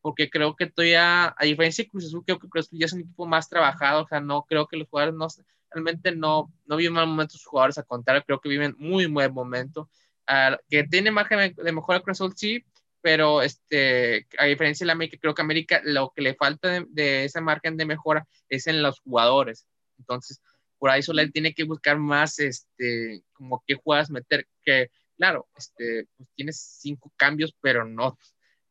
porque 0.00 0.30
creo 0.30 0.56
que 0.56 0.66
todavía, 0.66 1.34
a 1.36 1.44
diferencia 1.44 1.84
de 1.84 1.90
Cruz 1.90 2.06
Azul, 2.06 2.24
creo 2.24 2.38
que 2.38 2.48
Cruz 2.48 2.66
Azul 2.66 2.78
ya 2.78 2.86
es 2.86 2.92
un 2.92 3.00
equipo 3.00 3.26
más 3.26 3.48
trabajado, 3.48 4.02
o 4.04 4.08
sea, 4.08 4.20
no 4.20 4.44
creo 4.44 4.66
que 4.66 4.76
los 4.76 4.88
jugadores 4.88 5.14
no 5.14 5.28
realmente 5.70 6.14
no, 6.14 6.52
no 6.66 6.76
viven 6.76 6.94
mal 6.94 7.06
momento 7.06 7.34
sus 7.34 7.46
jugadores, 7.46 7.78
a 7.78 7.82
contar, 7.84 8.24
creo 8.24 8.40
que 8.40 8.48
viven 8.48 8.74
muy 8.78 9.06
buen 9.06 9.32
momento. 9.32 9.88
Uh, 10.28 10.56
que 10.68 10.84
tiene 10.84 11.10
margen 11.10 11.54
de 11.54 11.72
mejora 11.72 12.00
Cruz 12.00 12.20
Azul, 12.20 12.34
sí, 12.36 12.64
pero 13.00 13.42
este, 13.42 14.26
a 14.38 14.46
diferencia 14.46 14.84
de 14.84 14.88
la 14.88 14.92
América, 14.94 15.18
creo 15.20 15.34
que 15.34 15.42
América 15.42 15.80
lo 15.84 16.12
que 16.14 16.22
le 16.22 16.34
falta 16.34 16.68
de, 16.68 16.86
de 16.90 17.24
ese 17.24 17.40
margen 17.40 17.76
de 17.76 17.86
mejora 17.86 18.26
es 18.48 18.66
en 18.66 18.82
los 18.82 19.00
jugadores. 19.00 19.66
Entonces, 19.98 20.40
por 20.78 20.90
ahí 20.90 21.02
solo 21.02 21.28
tiene 21.30 21.54
que 21.54 21.64
buscar 21.64 21.98
más, 21.98 22.38
este, 22.38 23.22
como 23.32 23.62
qué 23.66 23.74
jugadas 23.74 24.10
meter, 24.10 24.46
que 24.62 24.90
claro, 25.16 25.48
este, 25.56 26.06
pues 26.16 26.30
tienes 26.34 26.60
cinco 26.80 27.12
cambios, 27.16 27.54
pero 27.60 27.84
no, 27.84 28.16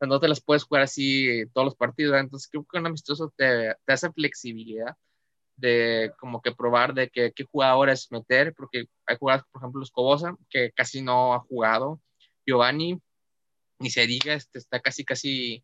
no 0.00 0.20
te 0.20 0.28
las 0.28 0.42
puedes 0.42 0.64
jugar 0.64 0.84
así 0.84 1.44
todos 1.52 1.66
los 1.66 1.76
partidos. 1.76 2.18
Entonces, 2.18 2.48
creo 2.50 2.64
que 2.64 2.78
un 2.78 2.86
amistoso 2.86 3.32
te, 3.36 3.74
te 3.84 3.92
hace 3.92 4.10
flexibilidad 4.12 4.96
de 5.56 6.12
como 6.18 6.40
que 6.40 6.52
probar 6.54 6.94
de 6.94 7.10
qué 7.10 7.44
jugadores 7.44 8.10
meter, 8.10 8.54
porque 8.54 8.86
hay 9.06 9.16
jugadores, 9.16 9.46
por 9.50 9.60
ejemplo, 9.60 9.82
Escobosa, 9.82 10.36
que 10.48 10.70
casi 10.72 11.02
no 11.02 11.34
ha 11.34 11.40
jugado, 11.40 12.00
Giovanni, 12.46 13.00
ni 13.78 13.90
se 13.90 14.06
diga, 14.06 14.34
este, 14.34 14.58
está 14.58 14.80
casi, 14.80 15.04
casi, 15.04 15.62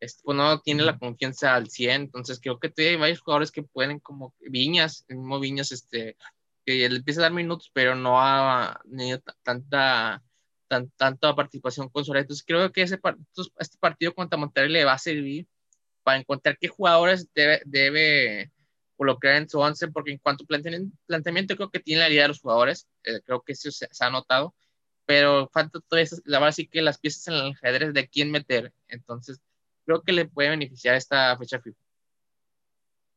este, 0.00 0.22
pues 0.24 0.36
no 0.36 0.60
tiene 0.60 0.82
la 0.84 0.98
confianza 0.98 1.54
al 1.54 1.70
100, 1.70 2.02
entonces 2.02 2.40
creo 2.40 2.58
que 2.58 2.72
hay 2.76 2.96
varios 2.96 3.20
jugadores 3.20 3.50
que 3.50 3.62
pueden, 3.62 4.00
como 4.00 4.34
Viñas, 4.40 5.04
el 5.08 5.16
mismo 5.18 5.40
Viñas, 5.40 5.72
este, 5.72 6.16
que 6.64 6.88
le 6.88 6.96
empieza 6.96 7.20
a 7.20 7.24
dar 7.24 7.32
minutos, 7.32 7.70
pero 7.72 7.94
no 7.94 8.20
ha 8.20 8.80
tenido 8.88 9.20
tanta, 9.42 10.22
tan, 10.68 10.90
tanta 10.90 11.34
participación 11.34 11.88
con 11.88 12.04
entonces 12.16 12.44
creo 12.46 12.72
que 12.72 12.82
ese, 12.82 13.00
este 13.58 13.78
partido 13.78 14.14
contra 14.14 14.38
Monterrey 14.38 14.72
le 14.72 14.84
va 14.84 14.94
a 14.94 14.98
servir 14.98 15.46
para 16.02 16.18
encontrar 16.18 16.58
qué 16.58 16.68
jugadores 16.68 17.28
debe, 17.34 17.62
debe 17.64 18.50
colocar 18.96 19.34
en 19.34 19.48
su 19.48 19.58
once, 19.58 19.88
porque 19.88 20.12
en 20.12 20.18
cuanto 20.18 20.44
a 20.44 20.46
planteamiento, 21.06 21.56
creo 21.56 21.70
que 21.70 21.80
tiene 21.80 22.02
la 22.02 22.10
idea 22.10 22.22
de 22.22 22.28
los 22.28 22.40
jugadores, 22.40 22.86
eh, 23.04 23.20
creo 23.24 23.42
que 23.42 23.52
eso 23.52 23.70
se, 23.70 23.88
ha 23.98 24.10
notado, 24.10 24.54
pero 25.12 25.46
falta 25.52 25.78
todavía, 25.78 26.08
la 26.24 26.38
verdad 26.38 26.54
sí 26.54 26.66
que 26.66 26.80
las 26.80 26.96
piezas 26.96 27.28
en 27.28 27.34
el 27.34 27.52
ajedrez 27.52 27.92
de 27.92 28.08
quién 28.08 28.30
meter, 28.30 28.72
entonces 28.88 29.42
creo 29.84 30.00
que 30.00 30.10
le 30.10 30.24
puede 30.24 30.48
beneficiar 30.48 30.94
esta 30.94 31.36
fecha 31.36 31.60
FIFA. 31.60 31.78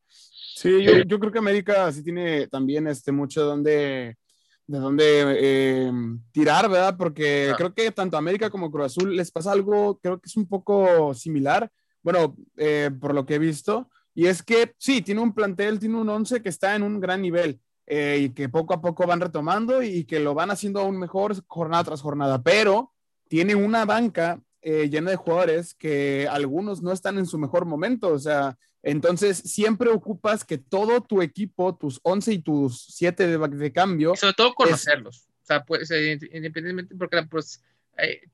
Sí, 0.06 0.84
yo, 0.84 0.98
yo 1.06 1.18
creo 1.18 1.32
que 1.32 1.38
América 1.38 1.90
sí 1.90 2.04
tiene 2.04 2.48
también 2.48 2.86
este, 2.86 3.12
mucho 3.12 3.46
donde, 3.46 4.18
de 4.66 4.78
dónde 4.78 5.04
eh, 5.40 5.90
tirar, 6.32 6.68
¿verdad? 6.68 6.98
Porque 6.98 7.54
creo 7.56 7.72
que 7.72 7.90
tanto 7.92 8.18
América 8.18 8.50
como 8.50 8.70
Cruz 8.70 8.86
Azul 8.86 9.16
les 9.16 9.30
pasa 9.30 9.52
algo, 9.52 9.98
creo 9.98 10.20
que 10.20 10.28
es 10.28 10.36
un 10.36 10.46
poco 10.46 11.14
similar, 11.14 11.70
bueno, 12.02 12.36
eh, 12.58 12.90
por 13.00 13.14
lo 13.14 13.24
que 13.24 13.36
he 13.36 13.38
visto, 13.38 13.88
y 14.14 14.26
es 14.26 14.42
que 14.42 14.74
sí, 14.76 15.00
tiene 15.00 15.22
un 15.22 15.32
plantel, 15.32 15.78
tiene 15.78 15.96
un 15.96 16.10
11 16.10 16.42
que 16.42 16.50
está 16.50 16.76
en 16.76 16.82
un 16.82 17.00
gran 17.00 17.22
nivel 17.22 17.58
eh, 17.86 18.18
y 18.20 18.30
que 18.30 18.48
poco 18.48 18.74
a 18.74 18.80
poco 18.80 19.06
van 19.06 19.20
retomando 19.20 19.80
y 19.82 20.04
que 20.04 20.18
lo 20.18 20.34
van 20.34 20.50
haciendo 20.50 20.80
aún 20.80 20.98
mejor 20.98 21.36
jornada 21.46 21.84
tras 21.84 22.02
jornada, 22.02 22.42
pero 22.42 22.92
tiene 23.28 23.54
una 23.54 23.84
banca 23.84 24.40
eh, 24.60 24.88
llena 24.90 25.10
de 25.10 25.16
jugadores 25.16 25.74
que 25.74 26.26
algunos 26.28 26.82
no 26.82 26.92
están 26.92 27.16
en 27.18 27.26
su 27.26 27.38
mejor 27.38 27.64
momento, 27.64 28.08
o 28.08 28.18
sea, 28.18 28.58
entonces 28.82 29.38
siempre 29.38 29.90
ocupas 29.90 30.44
que 30.44 30.58
todo 30.58 31.00
tu 31.00 31.22
equipo, 31.22 31.76
tus 31.76 32.00
11 32.02 32.32
y 32.32 32.38
tus 32.40 32.86
7 32.86 33.38
de, 33.38 33.72
cambio... 33.72 34.14
Y 34.14 34.16
sobre 34.16 34.34
todo 34.34 34.54
conocerlos, 34.54 35.28
o 35.42 35.46
sea, 35.46 35.64
pues, 35.64 35.88
eh, 35.92 36.18
independientemente, 36.32 36.96
porque 36.96 37.22
pues, 37.30 37.62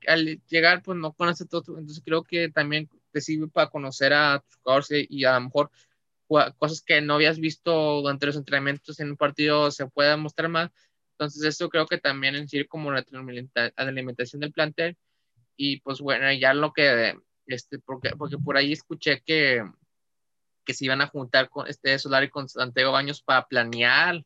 al 0.07 0.41
llegar, 0.47 0.81
pues 0.81 0.97
no 0.97 1.13
conoce 1.13 1.45
todo, 1.45 1.77
entonces 1.77 2.01
creo 2.03 2.23
que 2.23 2.49
también 2.49 2.89
te 3.11 3.21
sirve 3.21 3.47
para 3.47 3.69
conocer 3.69 4.13
a 4.13 4.39
tus 4.39 4.57
jugadores 4.57 5.05
y 5.09 5.23
a 5.25 5.35
lo 5.35 5.41
mejor 5.41 5.69
cosas 6.57 6.81
que 6.81 7.01
no 7.01 7.15
habías 7.15 7.39
visto 7.39 8.01
durante 8.01 8.25
los 8.25 8.35
entrenamientos 8.35 8.99
en 8.99 9.11
un 9.11 9.17
partido 9.17 9.71
se 9.71 9.87
pueda 9.87 10.17
mostrar 10.17 10.49
más. 10.49 10.71
Entonces, 11.11 11.43
esto 11.43 11.69
creo 11.69 11.85
que 11.85 11.97
también 11.97 12.47
sirve 12.47 12.67
como 12.67 12.91
la 12.91 13.05
alimentación 13.75 14.41
del 14.41 14.51
plantel. 14.51 14.97
Y 15.55 15.81
pues 15.81 15.99
bueno, 15.99 16.31
ya 16.33 16.53
lo 16.53 16.73
que, 16.73 17.15
este, 17.47 17.79
porque, 17.79 18.11
porque 18.17 18.37
por 18.37 18.57
ahí 18.57 18.73
escuché 18.73 19.21
que, 19.25 19.63
que 20.65 20.73
se 20.73 20.85
iban 20.85 21.01
a 21.01 21.07
juntar 21.07 21.49
con 21.49 21.67
este 21.67 21.97
Solari 21.99 22.29
con 22.29 22.49
Santiago 22.49 22.91
Baños 22.91 23.21
para 23.21 23.45
planear 23.47 24.23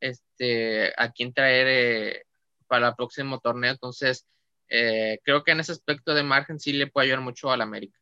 este, 0.00 0.92
a 0.96 1.10
quién 1.10 1.32
traer 1.32 1.66
eh, 1.68 2.24
para 2.66 2.88
el 2.88 2.94
próximo 2.94 3.38
torneo. 3.40 3.72
Entonces, 3.72 4.26
Eh, 4.72 5.18
creo 5.24 5.42
que 5.42 5.50
en 5.50 5.58
ese 5.58 5.72
aspecto 5.72 6.14
de 6.14 6.22
margen 6.22 6.60
sí 6.60 6.72
le 6.72 6.86
puede 6.86 7.06
ayudar 7.06 7.24
mucho 7.24 7.50
al 7.50 7.60
América. 7.60 7.98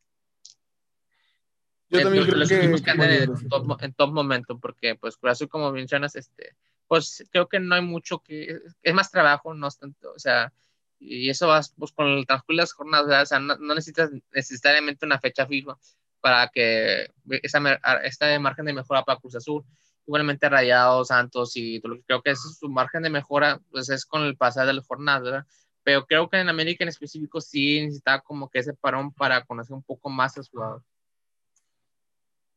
Yo 1.89 2.03
también 2.03 2.25
creo 2.25 2.47
que, 2.47 2.63
en, 2.63 3.49
top, 3.49 3.81
en 3.81 3.93
top 3.93 4.11
momento, 4.11 4.59
porque 4.59 4.95
pues 4.95 5.17
Cruz 5.17 5.31
Azul, 5.31 5.49
como 5.49 5.71
mencionas, 5.71 6.15
este, 6.15 6.55
pues 6.87 7.23
creo 7.31 7.47
que 7.47 7.59
no 7.59 7.75
hay 7.75 7.81
mucho 7.81 8.19
que, 8.19 8.59
es 8.83 8.93
más 8.93 9.09
trabajo, 9.11 9.53
no 9.53 9.67
es 9.67 9.77
tanto, 9.77 10.11
o 10.11 10.19
sea, 10.19 10.53
y 10.99 11.29
eso 11.29 11.47
va 11.47 11.61
pues, 11.77 11.91
con 11.91 12.07
el 12.07 12.27
transcurso 12.27 12.57
de 12.57 12.63
las 12.63 12.73
jornadas, 12.73 13.23
o 13.23 13.25
sea, 13.25 13.39
no, 13.39 13.55
necesitas 13.57 14.11
necesariamente 14.31 15.05
una 15.05 15.19
fecha 15.19 15.47
fija 15.47 15.77
para 16.19 16.49
que 16.49 17.11
esa, 17.41 17.79
esta 18.03 18.39
margen 18.39 18.65
de 18.65 18.73
mejora 18.73 19.03
para 19.03 19.19
Cruz 19.19 19.35
Azul, 19.35 19.63
igualmente 20.05 20.49
Rayados, 20.49 21.07
Santos 21.07 21.53
y 21.55 21.79
todo 21.79 21.93
lo 21.93 21.97
que 21.97 22.05
creo 22.05 22.21
que 22.21 22.31
es 22.31 22.41
su 22.59 22.69
margen 22.69 23.03
de 23.03 23.09
mejora, 23.09 23.59
pues 23.71 23.89
es 23.89 24.05
con 24.05 24.23
el 24.23 24.35
pasar 24.35 24.67
de 24.67 24.73
las 24.73 24.85
jornadas, 24.85 25.23
¿verdad? 25.23 25.45
Pero 25.83 26.05
creo 26.05 26.29
que 26.29 26.37
en 26.37 26.49
América 26.49 26.83
en 26.83 26.89
específico 26.89 27.39
sí 27.39 27.81
necesitaba 27.81 28.21
como 28.21 28.49
que 28.49 28.59
ese 28.59 28.73
parón 28.73 29.13
para 29.13 29.45
conocer 29.45 29.75
un 29.75 29.83
poco 29.83 30.09
más 30.09 30.37
a 30.37 30.43
su 30.43 30.51
jugador. 30.51 30.83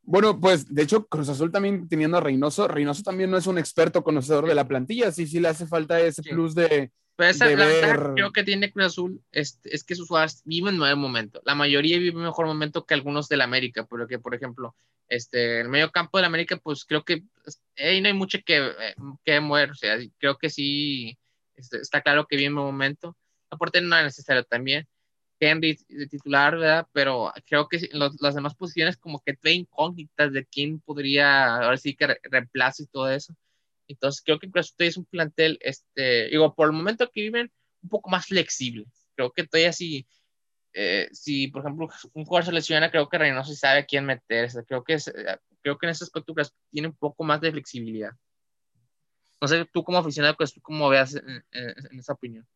Bueno, 0.05 0.41
pues 0.41 0.73
de 0.73 0.83
hecho 0.83 1.07
Cruz 1.07 1.29
Azul 1.29 1.53
también 1.53 1.89
teniendo 1.89 2.17
a 2.17 2.21
Reynoso, 2.21 2.67
Reynoso 2.67 3.03
también 3.03 3.31
no 3.31 3.37
es 3.37 3.47
un 3.47 3.59
experto 3.59 4.03
conocedor 4.03 4.47
de 4.47 4.55
la 4.55 4.67
plantilla, 4.67 5.13
sí, 5.13 5.27
sí 5.27 5.39
le 5.41 5.49
hace 5.49 5.67
falta 5.67 6.01
ese 6.01 6.23
plus 6.23 6.55
de... 6.55 6.91
Pero 7.15 7.31
esa 7.31 7.47
la 7.47 8.15
creo 8.15 8.33
que 8.33 8.43
tiene 8.43 8.73
Cruz 8.73 8.87
Azul 8.87 9.21
es, 9.31 9.61
es 9.65 9.85
que 9.85 9.95
sus 9.95 10.09
jugadores 10.09 10.43
viven 10.45 10.79
nueve 10.79 10.97
momentos. 10.97 11.43
La 11.45 11.55
mayoría 11.55 11.99
vive 11.99 12.19
mejor 12.19 12.47
momento 12.47 12.85
que 12.85 12.95
algunos 12.95 13.29
del 13.29 13.43
América, 13.43 13.85
porque 13.85 14.19
por 14.19 14.35
ejemplo, 14.35 14.75
este, 15.09 15.61
el 15.61 15.69
medio 15.69 15.91
campo 15.91 16.19
del 16.19 16.25
América, 16.25 16.57
pues 16.57 16.85
creo 16.85 17.05
que 17.05 17.23
ahí 17.77 18.01
no 18.01 18.09
hay 18.09 18.15
mucho 18.15 18.39
que, 18.45 18.67
eh, 18.67 18.95
que 19.25 19.41
mover, 19.41 19.71
o 19.71 19.75
sea, 19.75 19.99
creo 20.19 20.39
que 20.39 20.49
sí, 20.49 21.19
este, 21.55 21.79
está 21.79 22.01
claro 22.01 22.27
que 22.27 22.37
vive 22.37 22.47
en 22.47 22.55
momento. 22.55 23.17
Aporte 23.51 23.83
no 23.83 23.97
es 23.99 24.05
necesario 24.05 24.43
también. 24.45 24.89
Henry 25.43 25.79
de 25.89 26.07
titular, 26.07 26.57
¿verdad? 26.57 26.87
Pero 26.93 27.33
creo 27.47 27.69
que 27.69 27.89
las 27.93 28.35
demás 28.35 28.55
posiciones 28.55 28.97
como 28.97 29.21
que 29.21 29.35
trae 29.35 29.55
incógnitas 29.55 30.33
de 30.33 30.47
quién 30.47 30.81
podría, 30.81 31.57
ahora 31.57 31.77
sí 31.77 31.97
que 31.97 32.17
reemplace 32.23 32.85
y 32.85 32.87
todo 32.87 33.11
eso. 33.11 33.35
Entonces 33.89 34.23
creo 34.25 34.39
que 34.39 34.49
usted 34.55 34.87
es 34.87 34.97
un 34.97 35.05
plantel, 35.05 35.59
este, 35.61 36.29
digo, 36.29 36.55
por 36.55 36.69
el 36.69 36.73
momento 36.73 37.11
que 37.11 37.23
viven, 37.23 37.53
un 37.83 37.89
poco 37.89 38.09
más 38.11 38.27
flexible. 38.27 38.87
Creo 39.17 39.33
que 39.33 39.47
todavía 39.47 39.73
si, 39.73 40.07
eh, 40.73 41.09
si 41.13 41.49
por 41.49 41.63
ejemplo, 41.63 41.89
un 42.15 42.25
jugador 42.25 42.47
se 42.47 42.53
lesiona, 42.53 42.91
creo 42.91 43.09
que 43.09 43.19
Reynoso 43.19 43.55
sabe 43.55 43.81
a 43.81 43.85
quién 43.85 44.07
meterse. 44.07 44.65
Creo 44.65 44.85
que, 44.85 44.97
creo 45.63 45.79
que 45.79 45.87
en 45.87 45.91
ese 45.91 46.05
aspecto 46.05 46.35
tiene 46.71 46.89
un 46.89 46.97
poco 46.97 47.25
más 47.25 47.41
de 47.41 47.53
flexibilidad. 47.53 48.13
No 49.41 49.49
sé, 49.49 49.65
tú 49.73 49.83
como 49.83 49.99
aficionado, 49.99 50.37
pues, 50.37 50.55
¿cómo 50.63 50.89
veas 50.89 51.17
en 51.17 51.99
esa 51.99 52.13
opinión? 52.13 52.47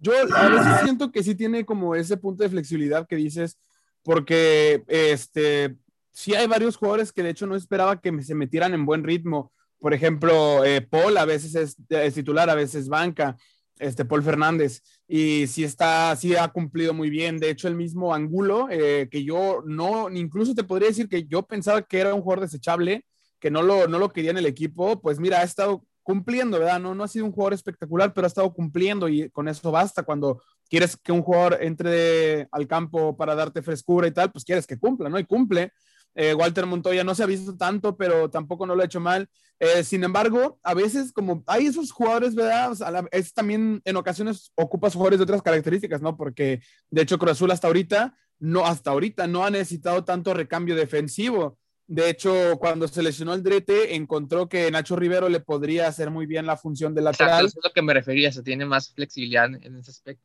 Yo 0.00 0.12
a 0.34 0.48
veces 0.48 0.80
siento 0.82 1.12
que 1.12 1.22
sí 1.22 1.34
tiene 1.34 1.64
como 1.64 1.94
ese 1.94 2.16
punto 2.16 2.42
de 2.42 2.48
flexibilidad 2.48 3.06
que 3.06 3.16
dices, 3.16 3.58
porque 4.02 4.82
este, 4.88 5.76
sí 6.10 6.34
hay 6.34 6.46
varios 6.46 6.76
jugadores 6.76 7.12
que 7.12 7.22
de 7.22 7.30
hecho 7.30 7.46
no 7.46 7.54
esperaba 7.54 8.00
que 8.00 8.22
se 8.22 8.34
metieran 8.34 8.72
en 8.74 8.86
buen 8.86 9.04
ritmo. 9.04 9.52
Por 9.78 9.94
ejemplo, 9.94 10.64
eh, 10.64 10.80
Paul 10.80 11.16
a 11.18 11.24
veces 11.24 11.54
es, 11.54 12.14
titular, 12.14 12.48
a 12.48 12.54
veces 12.54 12.88
banca, 12.88 13.36
este 13.78 14.04
Paul 14.04 14.22
Fernández, 14.22 14.82
y 15.08 15.46
sí 15.46 15.64
está, 15.64 16.14
sí 16.16 16.34
ha 16.34 16.48
cumplido 16.48 16.92
muy 16.92 17.08
bien. 17.10 17.38
De 17.38 17.50
hecho, 17.50 17.68
el 17.68 17.76
mismo 17.76 18.14
Angulo, 18.14 18.68
eh, 18.70 19.08
que 19.10 19.24
yo 19.24 19.62
no, 19.66 20.10
incluso 20.10 20.54
te 20.54 20.64
podría 20.64 20.88
decir 20.88 21.08
que 21.08 21.24
yo 21.24 21.42
pensaba 21.42 21.82
que 21.82 21.98
era 21.98 22.14
un 22.14 22.22
jugador 22.22 22.44
desechable, 22.44 23.06
que 23.38 23.50
no 23.50 23.62
lo, 23.62 23.88
no 23.88 23.98
lo 23.98 24.10
quería 24.10 24.32
en 24.32 24.38
el 24.38 24.46
equipo, 24.46 25.00
pues 25.00 25.18
mira, 25.18 25.40
ha 25.40 25.44
estado 25.44 25.86
cumpliendo, 26.10 26.58
¿verdad? 26.58 26.80
No, 26.80 26.92
no 26.92 27.04
ha 27.04 27.08
sido 27.08 27.24
un 27.24 27.30
jugador 27.30 27.54
espectacular, 27.54 28.12
pero 28.12 28.24
ha 28.24 28.26
estado 28.26 28.52
cumpliendo 28.52 29.08
y 29.08 29.30
con 29.30 29.46
eso 29.46 29.70
basta. 29.70 30.02
Cuando 30.02 30.42
quieres 30.68 30.96
que 30.96 31.12
un 31.12 31.22
jugador 31.22 31.58
entre 31.60 32.48
al 32.50 32.66
campo 32.66 33.16
para 33.16 33.36
darte 33.36 33.62
frescura 33.62 34.08
y 34.08 34.10
tal, 34.10 34.32
pues 34.32 34.44
quieres 34.44 34.66
que 34.66 34.76
cumpla, 34.76 35.08
¿no? 35.08 35.20
Y 35.20 35.24
cumple. 35.24 35.72
Eh, 36.16 36.34
Walter 36.34 36.66
Montoya 36.66 37.04
no 37.04 37.14
se 37.14 37.22
ha 37.22 37.26
visto 37.26 37.56
tanto, 37.56 37.96
pero 37.96 38.28
tampoco 38.28 38.66
no 38.66 38.74
lo 38.74 38.82
ha 38.82 38.86
hecho 38.86 38.98
mal. 38.98 39.28
Eh, 39.60 39.84
sin 39.84 40.02
embargo, 40.02 40.58
a 40.64 40.74
veces 40.74 41.12
como 41.12 41.44
hay 41.46 41.66
esos 41.66 41.92
jugadores, 41.92 42.34
¿verdad? 42.34 42.72
es 43.12 43.32
también 43.32 43.80
en 43.84 43.96
ocasiones 43.96 44.50
ocupas 44.56 44.94
jugadores 44.94 45.20
de 45.20 45.24
otras 45.24 45.42
características, 45.42 46.02
¿no? 46.02 46.16
Porque 46.16 46.60
de 46.90 47.02
hecho 47.02 47.18
Cruz 47.18 47.32
Azul 47.32 47.52
hasta 47.52 47.68
ahorita, 47.68 48.16
no, 48.40 48.66
hasta 48.66 48.90
ahorita 48.90 49.28
no 49.28 49.44
ha 49.44 49.50
necesitado 49.50 50.02
tanto 50.04 50.34
recambio 50.34 50.74
defensivo. 50.74 51.56
De 51.92 52.08
hecho, 52.08 52.56
cuando 52.60 52.86
se 52.86 53.02
lesionó 53.02 53.34
el 53.34 53.42
Drete, 53.42 53.96
encontró 53.96 54.48
que 54.48 54.70
Nacho 54.70 54.94
Rivero 54.94 55.28
le 55.28 55.40
podría 55.40 55.88
hacer 55.88 56.08
muy 56.08 56.24
bien 56.24 56.46
la 56.46 56.56
función 56.56 56.94
de 56.94 57.02
lateral. 57.02 57.46
eso 57.46 57.58
es 57.58 57.64
lo 57.64 57.72
que 57.72 57.82
me 57.82 57.92
refería, 57.92 58.30
se 58.30 58.44
tiene 58.44 58.64
más 58.64 58.92
flexibilidad 58.94 59.46
en 59.46 59.74
ese 59.74 59.90
aspecto. 59.90 60.24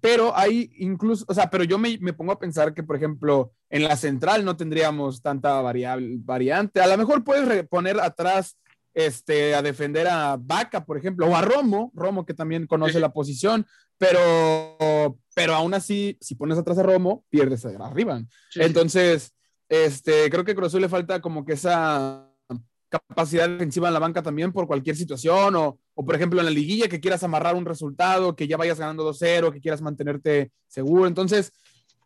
pero 0.00 0.34
hay 0.34 0.72
incluso, 0.78 1.26
o 1.28 1.34
sea, 1.34 1.50
pero 1.50 1.64
yo 1.64 1.76
me, 1.76 1.98
me, 2.00 2.14
pongo 2.14 2.32
a 2.32 2.38
pensar 2.38 2.72
que, 2.72 2.82
por 2.82 2.96
ejemplo, 2.96 3.52
en 3.68 3.82
la 3.84 3.98
central 3.98 4.46
no 4.46 4.56
tendríamos 4.56 5.20
tanta 5.20 5.60
variable, 5.60 6.16
variante. 6.20 6.80
A 6.80 6.86
lo 6.86 6.96
mejor 6.96 7.22
puedes 7.22 7.68
poner 7.68 8.00
atrás 8.00 8.56
este, 8.94 9.54
a 9.54 9.60
defender 9.60 10.08
a 10.08 10.38
Vaca, 10.40 10.86
por 10.86 10.96
ejemplo, 10.96 11.26
o 11.26 11.36
a 11.36 11.42
Romo, 11.42 11.92
Romo 11.94 12.24
que 12.24 12.32
también 12.32 12.66
conoce 12.66 12.98
la 12.98 13.12
posición, 13.12 13.66
pero, 13.98 15.18
pero 15.34 15.54
aún 15.54 15.74
así, 15.74 16.16
si 16.18 16.34
pones 16.34 16.56
atrás 16.56 16.78
a 16.78 16.82
Romo, 16.82 17.26
pierdes 17.28 17.62
arriba. 17.66 18.22
Entonces, 18.54 19.34
este, 19.72 20.28
creo 20.28 20.44
que 20.44 20.52
a 20.52 20.54
Cruz 20.54 20.74
le 20.74 20.86
falta 20.86 21.22
como 21.22 21.46
que 21.46 21.54
esa 21.54 22.28
capacidad 22.90 23.48
defensiva 23.48 23.88
en 23.88 23.94
la 23.94 24.00
banca 24.00 24.22
también 24.22 24.52
por 24.52 24.66
cualquier 24.66 24.96
situación 24.96 25.56
o, 25.56 25.78
o, 25.94 26.04
por 26.04 26.14
ejemplo 26.14 26.40
en 26.40 26.44
la 26.44 26.50
liguilla 26.50 26.88
que 26.88 27.00
quieras 27.00 27.22
amarrar 27.22 27.54
un 27.54 27.64
resultado, 27.64 28.36
que 28.36 28.46
ya 28.46 28.58
vayas 28.58 28.78
ganando 28.78 29.10
2-0, 29.10 29.50
que 29.50 29.62
quieras 29.62 29.80
mantenerte 29.80 30.52
seguro. 30.68 31.06
Entonces, 31.06 31.54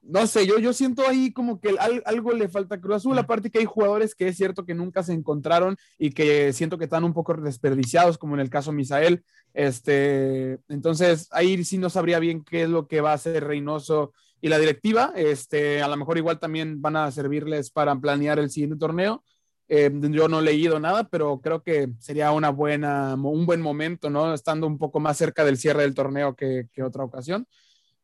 no 0.01 0.29
sé, 0.29 0.47
yo, 0.47 0.61
yo 0.61 0.73
siento 0.73 1.09
ahí 1.09 1.33
como 1.33 1.61
que 1.61 1.75
algo 2.05 2.33
le 2.35 2.49
falta 2.49 2.77
a 2.77 2.81
Cruz 2.81 2.99
Azul, 2.99 3.19
aparte 3.19 3.51
que 3.51 3.59
hay 3.59 3.65
jugadores 3.65 4.15
que 4.15 4.29
es 4.29 4.37
cierto 4.37 4.65
que 4.65 4.75
nunca 4.75 5.03
se 5.03 5.13
encontraron 5.13 5.77
y 5.99 6.11
que 6.11 6.53
siento 6.53 6.79
que 6.79 6.85
están 6.85 7.03
un 7.03 7.13
poco 7.13 7.35
desperdiciados, 7.35 8.17
como 8.17 8.35
en 8.35 8.41
el 8.41 8.49
caso 8.49 8.71
Misael. 8.71 9.25
Este, 9.55 10.61
entonces, 10.69 11.27
ahí 11.33 11.65
sí 11.65 11.79
no 11.79 11.91
sabría 11.91 12.21
bien 12.21 12.45
qué 12.45 12.63
es 12.63 12.69
lo 12.69 12.87
que 12.87 13.01
va 13.01 13.11
a 13.11 13.15
hacer 13.15 13.43
Reynoso 13.43 14.13
y 14.41 14.49
la 14.49 14.59
directiva. 14.59 15.13
Este, 15.17 15.83
a 15.83 15.89
lo 15.89 15.97
mejor 15.97 16.19
igual 16.19 16.39
también 16.39 16.81
van 16.81 16.97
a 16.97 17.11
servirles 17.11 17.71
para 17.71 17.97
planear 17.97 18.39
el 18.39 18.51
siguiente 18.51 18.77
torneo. 18.77 19.25
Eh, 19.69 19.91
yo 20.11 20.29
no 20.29 20.39
he 20.41 20.43
leído 20.43 20.79
nada, 20.79 21.09
pero 21.09 21.41
creo 21.41 21.63
que 21.63 21.89
sería 21.99 22.31
una 22.33 22.51
buena, 22.51 23.15
un 23.15 23.47
buen 23.47 23.61
momento, 23.61 24.11
¿no? 24.11 24.33
Estando 24.33 24.67
un 24.67 24.79
poco 24.79 25.01
más 25.01 25.17
cerca 25.17 25.45
del 25.45 25.59
cierre 25.59 25.83
del 25.83 25.95
torneo 25.95 26.37
que, 26.37 26.69
que 26.73 26.83
otra 26.83 27.05
ocasión. 27.05 27.47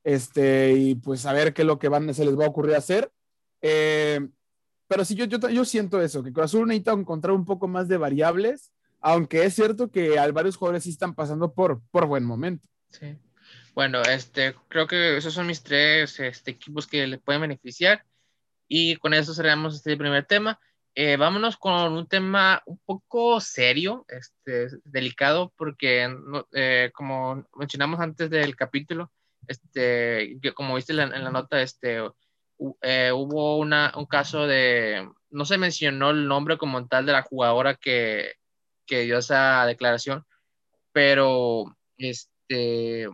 Este, 0.03 0.73
y 0.73 0.95
pues 0.97 1.25
a 1.27 1.33
ver 1.33 1.55
qué 1.55 1.63
es 1.63 1.67
lo 1.67 1.79
que 1.79 1.89
van, 1.89 2.13
se 2.13 2.25
les 2.25 2.37
va 2.37 2.47
a 2.47 2.49
ocurrir 2.49 2.75
hacer. 2.75 3.11
Eh, 3.61 4.21
pero 4.89 5.05
sí, 5.05 5.15
yo, 5.15 5.25
yo, 5.27 5.39
yo 5.49 5.65
siento 5.65 6.03
eso, 6.03 6.23
que 6.23 6.33
Cruz 6.33 6.47
Azul 6.47 6.67
necesita 6.67 6.93
encontrar 6.93 7.35
un 7.35 7.45
poco 7.45 7.69
más 7.69 7.89
de 7.89 7.97
variables, 7.97 8.73
aunque 9.01 9.45
es 9.45 9.55
cierto 9.55 9.91
que 9.91 10.17
varios 10.33 10.57
jugadores 10.57 10.83
sí 10.83 10.91
están 10.91 11.15
pasando 11.15 11.53
por, 11.55 11.81
por 11.91 12.07
buen 12.07 12.25
momento. 12.25 12.69
Sí. 12.91 13.17
Bueno, 13.75 14.03
este, 14.03 14.55
creo 14.69 14.87
que 14.87 15.17
esos 15.17 15.33
son 15.33 15.47
mis 15.47 15.63
tres 15.63 16.21
este, 16.21 16.51
equipos 16.51 16.87
que 16.87 17.07
le 17.07 17.19
pueden 17.19 17.43
beneficiar. 17.43 18.05
Y 18.69 18.97
con 18.97 19.15
eso 19.15 19.35
cerramos 19.35 19.75
este 19.75 19.97
primer 19.97 20.25
tema. 20.27 20.61
Eh, 20.95 21.17
vámonos 21.17 21.57
con 21.57 21.93
un 21.95 22.07
tema 22.07 22.63
un 22.67 22.79
poco 22.85 23.41
serio, 23.41 24.05
este, 24.09 24.69
delicado, 24.85 25.53
porque 25.57 26.09
eh, 26.53 26.91
como 26.95 27.47
mencionamos 27.55 28.01
antes 28.01 28.29
del 28.31 28.57
capítulo, 28.57 29.11
este, 29.49 30.39
como 30.55 30.75
viste 30.75 30.93
en 30.93 30.99
la, 30.99 31.31
nota, 31.31 31.63
este, 31.63 31.99
eh, 32.83 33.13
hubo 33.13 33.59
una, 33.59 33.93
un 33.97 34.07
caso 34.07 34.47
de, 34.47 35.09
no 35.31 35.45
se 35.47 35.59
mencionó 35.59 36.11
el 36.11 36.29
nombre 36.29 36.59
como 36.59 36.87
tal 36.89 37.07
de 37.07 37.13
la 37.13 37.23
jugadora 37.23 37.75
que, 37.75 38.35
que 38.87 39.03
dio 39.03 39.19
esa 39.19 39.65
declaración, 39.67 40.27
pero 40.93 41.75
este, 41.97 43.09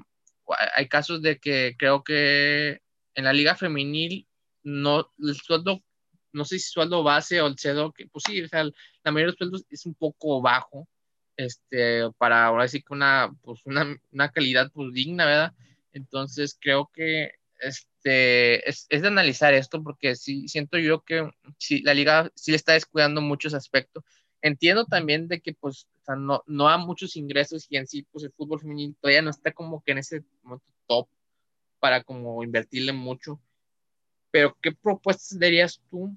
hay 0.75 0.88
casos 0.88 1.23
de 1.23 1.38
que 1.38 1.75
creo 1.78 2.02
que 2.02 2.81
en 3.14 3.25
la 3.25 3.33
liga 3.33 3.57
femenil 3.57 4.26
no, 4.62 5.12
el 5.19 5.35
sueldo, 5.35 5.83
no 6.33 6.45
sé 6.45 6.59
si 6.59 6.71
sueldo 6.71 7.02
base 7.02 7.40
o 7.40 7.47
el 7.47 7.59
sueldo, 7.59 7.93
que 7.93 8.07
pues 8.07 8.25
sí, 8.26 8.43
o 8.43 8.49
sea, 8.49 8.64
la 8.64 9.12
mayoría 9.12 9.26
de 9.26 9.26
los 9.26 9.37
sueldos 9.37 9.64
es 9.71 9.87
un 9.87 9.95
poco 9.95 10.40
bajo, 10.40 10.88
este, 11.37 12.02
para 12.19 12.47
ahora 12.47 12.69
sí 12.69 12.81
que 12.83 12.93
una, 12.93 13.33
pues 13.43 13.61
una, 13.64 13.97
una 14.12 14.31
calidad 14.31 14.71
pues 14.73 14.93
digna, 14.93 15.26
¿verdad? 15.26 15.55
Entonces 15.93 16.57
creo 16.61 16.90
que 16.93 17.33
este, 17.61 18.69
es, 18.69 18.87
es, 18.88 19.02
de 19.02 19.09
analizar 19.09 19.55
esto 19.55 19.83
porque 19.83 20.14
sí 20.17 20.49
siento 20.49 20.78
yo 20.78 21.02
que 21.02 21.28
sí, 21.59 21.83
la 21.83 21.95
liga 21.95 22.31
sí 22.35 22.50
le 22.52 22.57
está 22.57 22.73
descuidando 22.75 23.21
muchos 23.21 23.55
aspectos. 23.55 24.05
Entiendo 24.40 24.85
también 24.87 25.28
de 25.28 25.40
que 25.40 25.52
pues 25.52 25.88
no, 26.16 26.42
no 26.47 26.68
hay 26.68 26.78
muchos 26.85 27.16
ingresos 27.16 27.66
y 27.68 27.76
en 27.76 27.87
sí 27.87 28.07
pues 28.11 28.25
el 28.25 28.33
fútbol 28.33 28.61
femenino 28.61 28.95
todavía 29.00 29.23
no 29.23 29.30
está 29.30 29.52
como 29.52 29.83
que 29.83 29.92
en 29.92 29.99
ese 29.99 30.25
top 30.87 31.09
para 31.80 32.02
como 32.02 32.42
invertirle 32.42 32.92
mucho. 32.92 33.40
Pero 34.30 34.57
¿qué 34.61 34.73
propuestas 34.73 35.38
darías 35.38 35.80
tú 35.90 36.16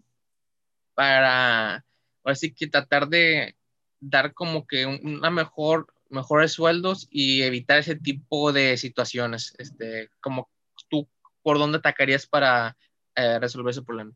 para, 0.93 1.85
así 2.23 2.53
que 2.53 2.67
tratar 2.67 3.07
de 3.07 3.55
dar 3.99 4.33
como 4.33 4.65
que 4.67 4.85
una 4.85 5.29
mejor 5.29 5.87
mejores 6.11 6.51
sueldos 6.53 7.07
y 7.09 7.41
evitar 7.41 7.79
ese 7.79 7.95
tipo 7.95 8.51
de 8.51 8.77
situaciones. 8.77 9.53
Este, 9.57 10.09
como 10.19 10.49
tú, 10.89 11.07
¿por 11.41 11.57
dónde 11.57 11.79
atacarías 11.79 12.27
para 12.27 12.77
eh, 13.15 13.39
resolver 13.39 13.71
ese 13.71 13.81
problema? 13.81 14.11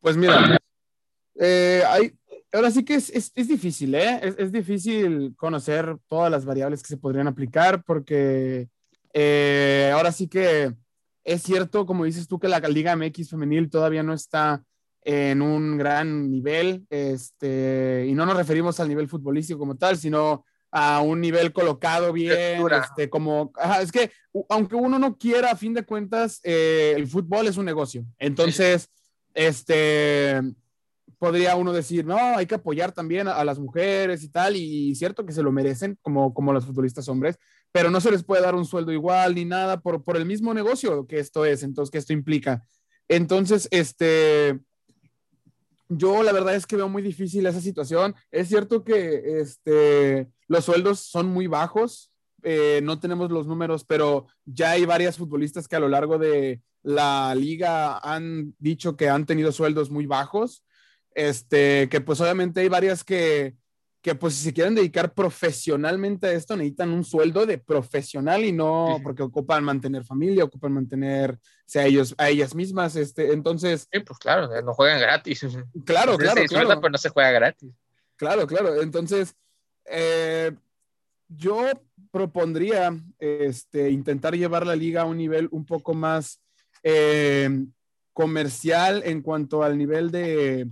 Pues 0.00 0.16
mira, 0.16 0.58
eh, 1.34 1.82
hay, 1.86 2.12
ahora 2.52 2.70
sí 2.70 2.84
que 2.84 2.94
es, 2.94 3.10
es, 3.10 3.32
es 3.34 3.48
difícil, 3.48 3.94
¿eh? 3.94 4.20
Es, 4.22 4.34
es, 4.38 4.52
difícil 4.52 5.34
conocer 5.36 5.96
todas 6.06 6.30
las 6.30 6.44
variables 6.44 6.82
que 6.82 6.88
se 6.88 6.96
podrían 6.96 7.26
aplicar 7.26 7.82
porque 7.84 8.68
eh, 9.12 9.90
ahora 9.92 10.12
sí 10.12 10.28
que 10.28 10.74
es 11.24 11.42
cierto, 11.42 11.84
como 11.84 12.04
dices 12.04 12.26
tú, 12.26 12.38
que 12.38 12.48
la 12.48 12.58
Liga 12.60 12.96
MX 12.96 13.30
femenil 13.30 13.68
todavía 13.68 14.02
no 14.02 14.14
está 14.14 14.62
en 15.02 15.42
un 15.42 15.78
gran 15.78 16.30
nivel, 16.30 16.86
este, 16.90 18.06
y 18.08 18.14
no 18.14 18.26
nos 18.26 18.36
referimos 18.36 18.80
al 18.80 18.88
nivel 18.88 19.08
futbolístico 19.08 19.58
como 19.58 19.76
tal, 19.76 19.96
sino 19.96 20.44
a 20.70 21.00
un 21.00 21.20
nivel 21.20 21.52
colocado 21.52 22.12
bien, 22.12 22.62
este, 22.70 23.08
como, 23.08 23.52
ajá, 23.56 23.82
es 23.82 23.92
que 23.92 24.10
aunque 24.48 24.74
uno 24.74 24.98
no 24.98 25.16
quiera, 25.16 25.50
a 25.50 25.56
fin 25.56 25.74
de 25.74 25.84
cuentas, 25.84 26.40
eh, 26.42 26.94
el 26.96 27.06
fútbol 27.06 27.46
es 27.46 27.56
un 27.56 27.64
negocio. 27.64 28.04
Entonces, 28.18 28.90
este, 29.34 30.40
podría 31.18 31.56
uno 31.56 31.72
decir, 31.72 32.04
no, 32.06 32.16
hay 32.16 32.46
que 32.46 32.54
apoyar 32.54 32.92
también 32.92 33.28
a, 33.28 33.44
las 33.44 33.58
mujeres 33.58 34.22
y 34.22 34.28
tal, 34.28 34.56
y 34.56 34.94
cierto 34.94 35.26
que 35.26 35.32
se 35.32 35.42
lo 35.42 35.52
merecen, 35.52 35.98
como, 36.02 36.32
como 36.32 36.52
los 36.52 36.64
futbolistas 36.64 37.08
hombres, 37.08 37.38
pero 37.72 37.90
no 37.90 38.00
se 38.00 38.10
les 38.10 38.24
puede 38.24 38.42
dar 38.42 38.54
un 38.54 38.64
sueldo 38.64 38.92
igual 38.92 39.34
ni 39.34 39.44
nada 39.44 39.80
por, 39.80 40.04
por 40.04 40.16
el 40.16 40.26
mismo 40.26 40.54
negocio 40.54 41.06
que 41.06 41.18
esto 41.18 41.44
es, 41.44 41.62
entonces, 41.62 41.90
que 41.90 41.98
esto 41.98 42.12
implica. 42.12 42.64
Entonces, 43.08 43.68
este, 43.70 44.60
yo 45.88 46.22
la 46.22 46.32
verdad 46.32 46.54
es 46.54 46.66
que 46.66 46.76
veo 46.76 46.88
muy 46.88 47.02
difícil 47.02 47.46
esa 47.46 47.60
situación. 47.60 48.14
Es 48.30 48.48
cierto 48.48 48.84
que 48.84 49.40
este, 49.40 50.28
los 50.46 50.64
sueldos 50.64 51.00
son 51.00 51.26
muy 51.26 51.46
bajos, 51.46 52.12
eh, 52.42 52.80
no 52.82 53.00
tenemos 53.00 53.30
los 53.30 53.46
números, 53.46 53.84
pero 53.84 54.26
ya 54.44 54.72
hay 54.72 54.84
varias 54.84 55.16
futbolistas 55.16 55.66
que 55.66 55.76
a 55.76 55.80
lo 55.80 55.88
largo 55.88 56.18
de 56.18 56.62
la 56.82 57.34
liga 57.34 57.98
han 57.98 58.54
dicho 58.58 58.96
que 58.96 59.08
han 59.08 59.26
tenido 59.26 59.50
sueldos 59.52 59.90
muy 59.90 60.06
bajos. 60.06 60.64
Este, 61.18 61.88
que 61.88 62.00
pues 62.00 62.20
obviamente 62.20 62.60
hay 62.60 62.68
varias 62.68 63.02
que, 63.02 63.56
que 64.00 64.14
pues 64.14 64.34
si 64.34 64.44
se 64.44 64.52
quieren 64.52 64.76
dedicar 64.76 65.14
profesionalmente 65.14 66.28
a 66.28 66.32
esto 66.32 66.56
necesitan 66.56 66.90
un 66.92 67.02
sueldo 67.02 67.44
de 67.44 67.58
profesional 67.58 68.44
y 68.44 68.52
no 68.52 69.00
porque 69.02 69.24
ocupan 69.24 69.64
mantener 69.64 70.04
familia, 70.04 70.44
ocupan 70.44 70.74
mantener 70.74 71.36
sea, 71.66 71.86
ellos, 71.86 72.14
a 72.18 72.28
ellas 72.28 72.54
mismas, 72.54 72.94
este, 72.94 73.32
entonces... 73.32 73.88
Sí, 73.90 73.98
pues 73.98 74.16
claro, 74.20 74.48
no 74.62 74.74
juegan 74.74 75.00
gratis. 75.00 75.40
Claro, 75.84 76.16
claro, 76.16 76.42
se 76.42 76.46
claro. 76.46 76.80
pero 76.80 76.90
no 76.90 76.98
se 76.98 77.08
juega 77.08 77.32
gratis. 77.32 77.72
Claro, 78.14 78.46
claro, 78.46 78.80
entonces 78.80 79.34
eh, 79.86 80.52
yo 81.26 81.68
propondría 82.12 82.96
este, 83.18 83.90
intentar 83.90 84.36
llevar 84.36 84.64
la 84.64 84.76
liga 84.76 85.02
a 85.02 85.06
un 85.06 85.16
nivel 85.16 85.48
un 85.50 85.66
poco 85.66 85.94
más 85.94 86.40
eh, 86.84 87.50
comercial 88.12 89.02
en 89.04 89.20
cuanto 89.20 89.64
al 89.64 89.76
nivel 89.76 90.12
de 90.12 90.68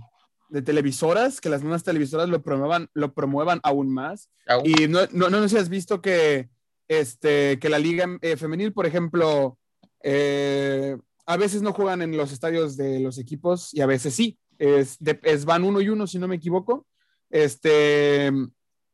de 0.49 0.61
televisoras, 0.61 1.41
que 1.41 1.49
las 1.49 1.61
nuevas 1.61 1.83
televisoras 1.83 2.29
lo 2.29 2.41
promuevan, 2.41 2.89
lo 2.93 3.13
promuevan 3.13 3.59
aún 3.63 3.89
más. 3.89 4.29
¿Aún? 4.47 4.63
Y 4.65 4.87
no, 4.87 5.01
no, 5.11 5.29
no, 5.29 5.41
sé 5.43 5.49
si 5.49 5.57
has 5.57 5.69
visto 5.69 6.01
que, 6.01 6.49
este, 6.87 7.59
que 7.59 7.69
la 7.69 7.79
liga 7.79 8.05
eh, 8.21 8.37
femenil, 8.37 8.73
por 8.73 8.85
ejemplo, 8.85 9.57
eh, 10.03 10.97
a 11.25 11.37
veces 11.37 11.61
no 11.61 11.73
juegan 11.73 12.01
en 12.01 12.15
los 12.15 12.31
estadios 12.31 12.77
de 12.77 12.99
los 12.99 13.17
equipos 13.17 13.73
y 13.73 13.81
a 13.81 13.85
veces 13.85 14.13
sí. 14.13 14.37
Es, 14.57 14.97
de, 14.99 15.19
es 15.23 15.45
van 15.45 15.63
uno 15.63 15.81
y 15.81 15.89
uno, 15.89 16.07
si 16.07 16.17
no 16.17 16.27
me 16.27 16.37
equivoco. 16.37 16.87
Este, 17.29 18.31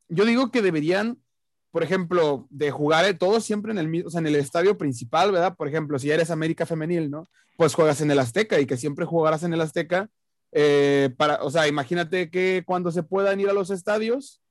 yo 0.10 0.26
digo 0.26 0.52
que 0.52 0.62
deberían, 0.62 1.20
por 1.72 1.84
ejemplo, 1.84 2.48
de 2.50 2.72
jugar 2.72 3.18
todos 3.18 3.46
siempre 3.46 3.72
en 3.72 3.78
el, 3.78 4.06
o 4.06 4.10
sea, 4.10 4.20
en 4.20 4.28
el 4.28 4.36
estadio 4.36 4.78
principal, 4.78 5.32
¿verdad? 5.32 5.56
Por 5.56 5.68
ejemplo, 5.68 6.00
si 6.00 6.12
eres 6.12 6.32
América 6.32 6.66
Femenil, 6.66 7.10
¿no? 7.10 7.28
Pues 7.56 7.76
juegas 7.76 8.02
en 8.02 8.12
el 8.12 8.20
Azteca 8.20 8.60
y 8.60 8.66
que 8.66 8.78
siempre 8.78 9.06
jugarás 9.06 9.44
en 9.44 9.54
el 9.54 9.62
Azteca 9.62 10.10
eh, 10.54 11.10
para, 11.18 11.44
o 11.44 11.50
sea, 11.50 11.68
imagínate 11.68 12.30
que 12.30 12.64
cuando 12.66 12.92
se 12.92 13.04
puedan 13.04 13.40
ir 13.40 13.50
a 13.50 13.54
los 13.54 13.72
estadios, 13.72 14.42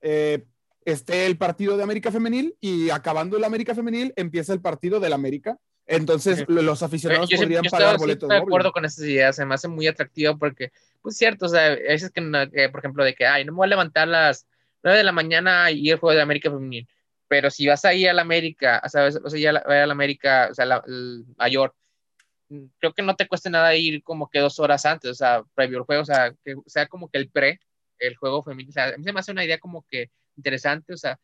eh, 0.00 0.44
esté 0.84 1.26
el 1.26 1.38
partido 1.38 1.76
de 1.76 1.84
América 1.84 2.10
Femenil 2.10 2.56
y 2.60 2.90
acabando 2.90 3.36
el 3.36 3.44
América 3.44 3.74
Femenil 3.74 4.12
empieza 4.16 4.52
el 4.52 4.60
partido 4.60 4.98
del 4.98 5.12
América. 5.12 5.58
Entonces 5.86 6.38
sí. 6.38 6.44
los 6.48 6.82
aficionados 6.82 7.28
yo 7.28 7.38
podrían 7.38 7.64
yo 7.64 7.70
pagar 7.70 7.94
estoy, 7.94 8.00
boletos 8.00 8.28
estoy 8.28 8.36
de 8.36 8.42
acuerdo 8.42 8.72
con 8.72 8.84
esas 8.84 9.04
ideas, 9.04 9.36
se 9.36 9.44
me 9.44 9.54
hace 9.54 9.68
muy 9.68 9.86
atractivo 9.86 10.38
porque, 10.38 10.72
pues 11.00 11.16
cierto, 11.16 11.46
o 11.46 11.48
sea, 11.48 11.66
a 11.66 11.76
veces 11.76 12.10
que, 12.10 12.50
que, 12.52 12.68
por 12.68 12.80
ejemplo, 12.80 13.04
de 13.04 13.14
que, 13.14 13.26
ay, 13.26 13.44
no 13.44 13.52
me 13.52 13.56
voy 13.56 13.66
a 13.66 13.70
levantar 13.70 14.04
a 14.04 14.10
las 14.10 14.46
9 14.82 14.98
de 14.98 15.04
la 15.04 15.12
mañana 15.12 15.70
y 15.70 15.86
ir 15.86 15.92
al 15.94 15.98
juego 15.98 16.14
de 16.14 16.22
América 16.22 16.50
Femenil, 16.50 16.88
pero 17.28 17.50
si 17.50 17.66
vas 17.66 17.84
ahí 17.84 18.06
a 18.06 18.12
la 18.12 18.22
América. 18.22 18.82
O 18.84 18.88
sea, 18.88 19.08
ya 19.08 19.50
a 19.50 19.86
la 19.86 19.92
América, 19.92 20.48
o 20.50 20.54
sea, 20.54 20.66
la, 20.66 20.82
el 20.86 21.24
mayor, 21.36 21.74
creo 22.78 22.92
que 22.92 23.02
no 23.02 23.16
te 23.16 23.26
cueste 23.26 23.50
nada 23.50 23.74
ir 23.74 24.02
como 24.02 24.28
que 24.30 24.40
dos 24.40 24.58
horas 24.58 24.84
antes, 24.86 25.10
o 25.10 25.14
sea, 25.14 25.42
previo 25.54 25.78
al 25.78 25.84
juego, 25.84 26.02
o 26.02 26.06
sea, 26.06 26.34
que 26.44 26.56
sea 26.66 26.86
como 26.86 27.08
que 27.08 27.18
el 27.18 27.30
pre, 27.30 27.60
el 27.98 28.16
juego 28.16 28.42
femenino, 28.42 28.70
o 28.70 28.72
sea, 28.72 28.88
a 28.88 28.96
mí 28.96 29.04
se 29.04 29.12
me 29.12 29.20
hace 29.20 29.32
una 29.32 29.44
idea 29.44 29.58
como 29.58 29.86
que 29.88 30.10
interesante, 30.36 30.94
o 30.94 30.96
sea, 30.96 31.18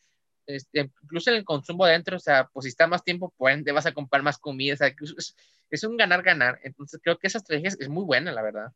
este, 0.47 0.91
incluso 1.03 1.31
en 1.31 1.37
el 1.37 1.45
consumo 1.45 1.85
adentro, 1.85 2.17
o 2.17 2.21
sea, 2.21 2.49
pues 2.53 2.65
si 2.65 2.71
está 2.71 2.87
más 2.87 3.05
tiempo, 3.05 3.33
pues 3.37 3.63
te 3.65 3.73
vas 3.73 3.87
a 3.87 3.93
comprar 3.93 4.23
más 4.23 4.39
comida, 4.39 4.75
o 4.75 4.77
sea, 4.77 4.89
es, 4.89 5.37
es 5.71 5.85
un 5.85 5.97
ganar-ganar, 5.97 6.61
entonces 6.63 7.01
creo 7.03 7.19
que 7.19 7.27
esa 7.27 7.39
estrategia 7.39 7.69
es, 7.69 7.81
es, 7.81 7.89
muy 7.89 8.05
buena, 8.05 8.33
la 8.33 8.43
verdad. 8.43 8.73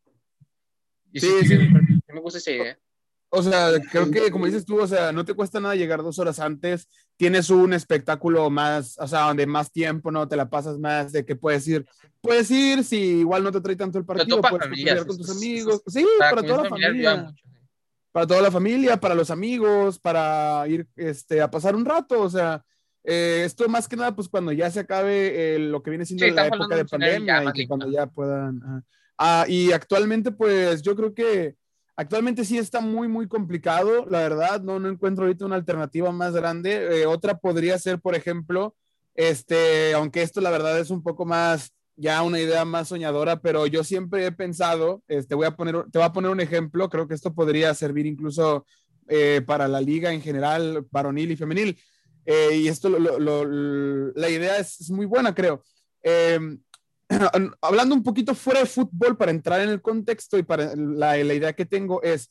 Y 1.12 1.20
sí, 1.20 1.28
sí, 1.42 1.48
sí. 1.48 1.68
Me 2.08 2.20
gusta 2.20 2.38
esa 2.38 2.50
idea. 2.50 2.78
O 3.34 3.42
sea, 3.42 3.70
creo 3.90 4.10
que 4.10 4.30
como 4.30 4.44
dices 4.44 4.66
tú, 4.66 4.78
o 4.78 4.86
sea, 4.86 5.10
no 5.10 5.24
te 5.24 5.32
cuesta 5.32 5.58
nada 5.58 5.74
llegar 5.74 6.02
dos 6.02 6.18
horas 6.18 6.38
antes, 6.38 6.86
tienes 7.16 7.48
un 7.48 7.72
espectáculo 7.72 8.50
más, 8.50 8.98
o 8.98 9.08
sea, 9.08 9.20
donde 9.20 9.46
más 9.46 9.72
tiempo, 9.72 10.10
¿no? 10.10 10.28
Te 10.28 10.36
la 10.36 10.50
pasas 10.50 10.78
más, 10.78 11.12
de 11.12 11.24
que 11.24 11.34
puedes 11.34 11.66
ir, 11.66 11.86
puedes 12.20 12.50
ir, 12.50 12.84
si 12.84 13.20
igual 13.20 13.42
no 13.42 13.50
te 13.50 13.62
trae 13.62 13.74
tanto 13.74 13.96
el 13.96 14.04
partido, 14.04 14.38
puedes 14.42 14.66
familias, 14.66 15.06
con 15.06 15.16
tus 15.16 15.30
amigos, 15.30 15.82
sí, 15.86 16.06
para, 16.18 16.30
para 16.30 16.46
toda 16.46 16.62
la 16.64 16.68
familia. 16.68 17.16
Mucho, 17.16 17.34
sí. 17.34 17.42
Para 18.12 18.26
toda 18.26 18.42
la 18.42 18.50
familia, 18.50 19.00
para 19.00 19.14
los 19.14 19.30
amigos, 19.30 19.98
para 19.98 20.68
ir 20.68 20.86
este, 20.94 21.40
a 21.40 21.50
pasar 21.50 21.74
un 21.74 21.86
rato, 21.86 22.20
o 22.20 22.28
sea, 22.28 22.62
eh, 23.02 23.44
esto 23.46 23.66
más 23.66 23.88
que 23.88 23.96
nada, 23.96 24.14
pues 24.14 24.28
cuando 24.28 24.52
ya 24.52 24.70
se 24.70 24.80
acabe 24.80 25.54
eh, 25.54 25.58
lo 25.58 25.82
que 25.82 25.88
viene 25.88 26.04
siendo 26.04 26.26
sí, 26.26 26.32
la 26.32 26.48
época 26.48 26.76
de 26.76 26.84
pandemia 26.84 27.44
y 27.44 27.52
que 27.52 27.66
cuando 27.66 27.90
ya 27.90 28.06
puedan... 28.08 28.84
Ah, 29.16 29.46
y 29.48 29.72
actualmente, 29.72 30.32
pues 30.32 30.82
yo 30.82 30.94
creo 30.94 31.14
que 31.14 31.56
Actualmente 31.94 32.44
sí 32.44 32.56
está 32.56 32.80
muy, 32.80 33.06
muy 33.06 33.28
complicado, 33.28 34.06
la 34.08 34.20
verdad, 34.20 34.62
no, 34.62 34.78
no 34.78 34.88
encuentro 34.88 35.24
ahorita 35.24 35.44
una 35.44 35.56
alternativa 35.56 36.10
más 36.10 36.32
grande. 36.32 37.02
Eh, 37.02 37.06
otra 37.06 37.38
podría 37.38 37.78
ser, 37.78 38.00
por 38.00 38.14
ejemplo, 38.14 38.74
este, 39.14 39.92
aunque 39.92 40.22
esto 40.22 40.40
la 40.40 40.50
verdad 40.50 40.78
es 40.78 40.88
un 40.88 41.02
poco 41.02 41.26
más, 41.26 41.72
ya 41.96 42.22
una 42.22 42.40
idea 42.40 42.64
más 42.64 42.88
soñadora, 42.88 43.40
pero 43.42 43.66
yo 43.66 43.84
siempre 43.84 44.24
he 44.24 44.32
pensado, 44.32 45.02
este, 45.06 45.34
voy 45.34 45.46
a 45.46 45.54
poner, 45.54 45.84
te 45.90 45.98
voy 45.98 46.06
a 46.06 46.12
poner 46.12 46.30
un 46.30 46.40
ejemplo, 46.40 46.88
creo 46.88 47.06
que 47.06 47.14
esto 47.14 47.34
podría 47.34 47.74
servir 47.74 48.06
incluso 48.06 48.64
eh, 49.08 49.42
para 49.46 49.68
la 49.68 49.82
liga 49.82 50.12
en 50.14 50.22
general, 50.22 50.86
varonil 50.90 51.32
y 51.32 51.36
femenil. 51.36 51.78
Eh, 52.24 52.56
y 52.56 52.68
esto, 52.68 52.88
la 52.88 54.30
idea 54.30 54.56
es, 54.56 54.80
es, 54.80 54.90
muy 54.90 55.04
buena, 55.04 55.34
creo. 55.34 55.62
Hablando 57.60 57.94
un 57.94 58.02
poquito 58.02 58.34
fuera 58.34 58.60
de 58.60 58.66
fútbol 58.66 59.16
para 59.16 59.30
entrar 59.30 59.60
en 59.60 59.68
el 59.68 59.82
contexto 59.82 60.38
y 60.38 60.42
para 60.42 60.74
la, 60.76 61.16
la 61.16 61.34
idea 61.34 61.52
que 61.52 61.66
tengo 61.66 62.02
es, 62.02 62.30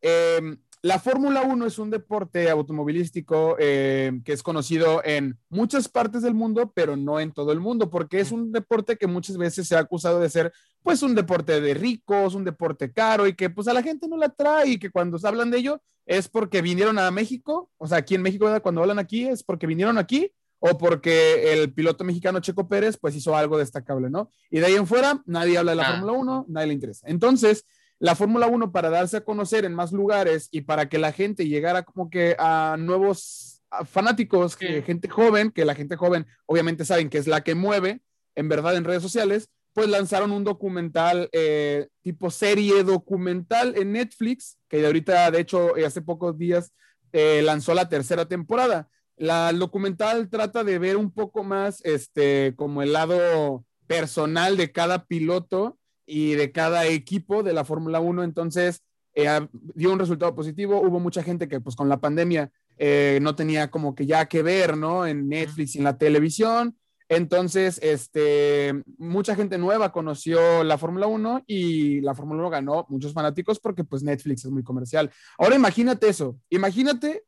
eh, 0.00 0.56
la 0.84 0.98
Fórmula 0.98 1.42
1 1.42 1.66
es 1.66 1.78
un 1.78 1.90
deporte 1.90 2.50
automovilístico 2.50 3.54
eh, 3.60 4.20
que 4.24 4.32
es 4.32 4.42
conocido 4.42 5.00
en 5.04 5.38
muchas 5.48 5.88
partes 5.88 6.22
del 6.22 6.34
mundo, 6.34 6.72
pero 6.74 6.96
no 6.96 7.20
en 7.20 7.30
todo 7.30 7.52
el 7.52 7.60
mundo, 7.60 7.88
porque 7.88 8.18
es 8.18 8.32
un 8.32 8.50
deporte 8.50 8.96
que 8.96 9.06
muchas 9.06 9.36
veces 9.38 9.68
se 9.68 9.76
ha 9.76 9.78
acusado 9.78 10.18
de 10.18 10.28
ser 10.28 10.52
pues 10.82 11.04
un 11.04 11.14
deporte 11.14 11.60
de 11.60 11.74
ricos, 11.74 12.34
un 12.34 12.44
deporte 12.44 12.92
caro 12.92 13.28
y 13.28 13.34
que 13.34 13.48
pues 13.48 13.68
a 13.68 13.72
la 13.72 13.82
gente 13.84 14.08
no 14.08 14.16
la 14.16 14.30
trae 14.30 14.70
y 14.70 14.78
que 14.80 14.90
cuando 14.90 15.20
se 15.20 15.28
hablan 15.28 15.52
de 15.52 15.58
ello 15.58 15.80
es 16.04 16.26
porque 16.26 16.62
vinieron 16.62 16.98
a 16.98 17.08
México, 17.12 17.70
o 17.78 17.86
sea, 17.86 17.98
aquí 17.98 18.16
en 18.16 18.22
México 18.22 18.48
cuando 18.60 18.80
hablan 18.80 18.98
aquí 18.98 19.28
es 19.28 19.44
porque 19.44 19.68
vinieron 19.68 19.98
aquí 19.98 20.32
o 20.64 20.78
porque 20.78 21.52
el 21.52 21.72
piloto 21.72 22.04
mexicano 22.04 22.38
Checo 22.38 22.68
Pérez 22.68 22.96
pues 22.96 23.16
hizo 23.16 23.34
algo 23.34 23.58
destacable, 23.58 24.08
¿no? 24.10 24.30
Y 24.48 24.60
de 24.60 24.66
ahí 24.66 24.74
en 24.74 24.86
fuera 24.86 25.20
nadie 25.26 25.58
habla 25.58 25.72
de 25.72 25.76
la 25.76 25.88
ah. 25.88 25.90
Fórmula 25.90 26.12
1, 26.12 26.46
nadie 26.48 26.68
le 26.68 26.74
interesa. 26.74 27.04
Entonces, 27.08 27.66
la 27.98 28.14
Fórmula 28.14 28.46
1 28.46 28.70
para 28.70 28.88
darse 28.88 29.16
a 29.16 29.24
conocer 29.24 29.64
en 29.64 29.74
más 29.74 29.90
lugares 29.90 30.48
y 30.52 30.60
para 30.60 30.88
que 30.88 30.98
la 30.98 31.10
gente 31.10 31.48
llegara 31.48 31.82
como 31.82 32.08
que 32.10 32.36
a 32.38 32.76
nuevos 32.78 33.60
fanáticos, 33.86 34.52
sí. 34.52 34.58
que, 34.66 34.82
gente 34.82 35.08
joven, 35.08 35.50
que 35.50 35.64
la 35.64 35.74
gente 35.74 35.96
joven 35.96 36.26
obviamente 36.46 36.84
saben 36.84 37.10
que 37.10 37.18
es 37.18 37.26
la 37.26 37.42
que 37.42 37.56
mueve 37.56 38.00
en 38.36 38.48
verdad 38.48 38.76
en 38.76 38.84
redes 38.84 39.02
sociales, 39.02 39.50
pues 39.72 39.88
lanzaron 39.88 40.30
un 40.30 40.44
documental 40.44 41.28
eh, 41.32 41.88
tipo 42.02 42.30
serie 42.30 42.84
documental 42.84 43.74
en 43.76 43.90
Netflix, 43.92 44.58
que 44.68 44.76
de 44.76 44.86
ahorita, 44.86 45.28
de 45.32 45.40
hecho, 45.40 45.72
hace 45.84 46.02
pocos 46.02 46.38
días 46.38 46.72
eh, 47.12 47.42
lanzó 47.42 47.74
la 47.74 47.88
tercera 47.88 48.26
temporada. 48.28 48.88
La 49.16 49.50
el 49.50 49.58
documental 49.58 50.28
trata 50.28 50.64
de 50.64 50.78
ver 50.78 50.96
un 50.96 51.10
poco 51.10 51.44
más 51.44 51.80
este 51.84 52.54
como 52.56 52.82
el 52.82 52.92
lado 52.92 53.64
personal 53.86 54.56
de 54.56 54.72
cada 54.72 55.04
piloto 55.04 55.78
y 56.06 56.32
de 56.32 56.50
cada 56.50 56.86
equipo 56.86 57.42
de 57.42 57.52
la 57.52 57.64
Fórmula 57.64 58.00
1, 58.00 58.24
entonces 58.24 58.82
eh, 59.14 59.46
dio 59.52 59.92
un 59.92 59.98
resultado 59.98 60.34
positivo, 60.34 60.80
hubo 60.80 60.98
mucha 60.98 61.22
gente 61.22 61.48
que 61.48 61.60
pues 61.60 61.76
con 61.76 61.88
la 61.88 62.00
pandemia 62.00 62.50
eh, 62.78 63.18
no 63.22 63.34
tenía 63.34 63.70
como 63.70 63.94
que 63.94 64.06
ya 64.06 64.26
que 64.26 64.42
ver, 64.42 64.76
¿no? 64.76 65.06
En 65.06 65.28
Netflix 65.28 65.74
y 65.74 65.78
en 65.78 65.84
la 65.84 65.98
televisión. 65.98 66.76
Entonces, 67.08 67.78
este, 67.82 68.82
mucha 68.96 69.34
gente 69.34 69.58
nueva 69.58 69.92
conoció 69.92 70.64
la 70.64 70.78
Fórmula 70.78 71.06
1 71.06 71.44
y 71.46 72.00
la 72.00 72.14
Fórmula 72.14 72.40
1 72.40 72.50
ganó 72.50 72.86
muchos 72.88 73.12
fanáticos 73.12 73.60
porque 73.60 73.84
pues 73.84 74.02
Netflix 74.02 74.46
es 74.46 74.50
muy 74.50 74.62
comercial. 74.62 75.10
Ahora 75.36 75.54
imagínate 75.54 76.08
eso, 76.08 76.38
imagínate 76.48 77.24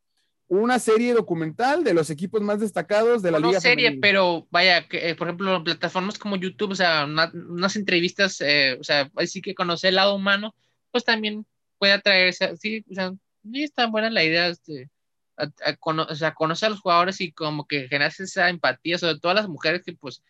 una 0.61 0.79
serie 0.79 1.15
documental 1.15 1.85
de 1.85 1.95
los 1.95 2.11
equipos 2.11 2.43
más 2.43 2.61
destacados 2.61 3.23
de 3.23 3.31
la 3.31 3.39
no 3.39 3.49
liga. 3.49 3.59
No 3.59 3.61
serie, 3.61 3.99
pero 4.01 4.47
vaya, 4.51 4.87
que, 4.89 5.11
eh, 5.11 5.15
por 5.15 5.29
ejemplo, 5.29 5.63
plataformas 5.63 6.19
como 6.19 6.37
YouTube, 6.37 6.73
o 6.73 6.75
sea, 6.75 7.07
unas 7.07 7.77
entrevistas, 7.77 8.41
eh, 8.41 8.77
o 8.81 8.85
sea, 8.85 9.11
así 9.17 9.41
que 9.41 9.55
conocer 9.55 9.89
el 9.89 9.97
lado 9.97 10.15
humano, 10.15 10.55
pues 10.91 11.05
también 11.05 11.47
puede 11.79 11.93
atraerse, 11.93 12.57
sí, 12.57 12.85
o 12.91 12.95
sea, 12.95 13.13
sí 13.43 13.63
está 13.63 13.87
buena 13.87 14.11
la 14.11 14.25
idea, 14.25 14.49
este, 14.49 14.91
o 15.37 16.15
sea, 16.15 16.35
conocer 16.35 16.67
a 16.67 16.71
los 16.71 16.81
jugadores 16.81 17.21
y 17.21 17.33
como 17.33 17.67
que 17.67 17.89
generas 17.89 18.21
esa 18.21 18.49
empatía, 18.49 18.99
sobre 18.99 19.19
todo 19.19 19.33
a 19.33 19.37
las 19.37 19.49
mujeres 19.49 19.83
que 19.85 19.95
pues, 19.95 20.23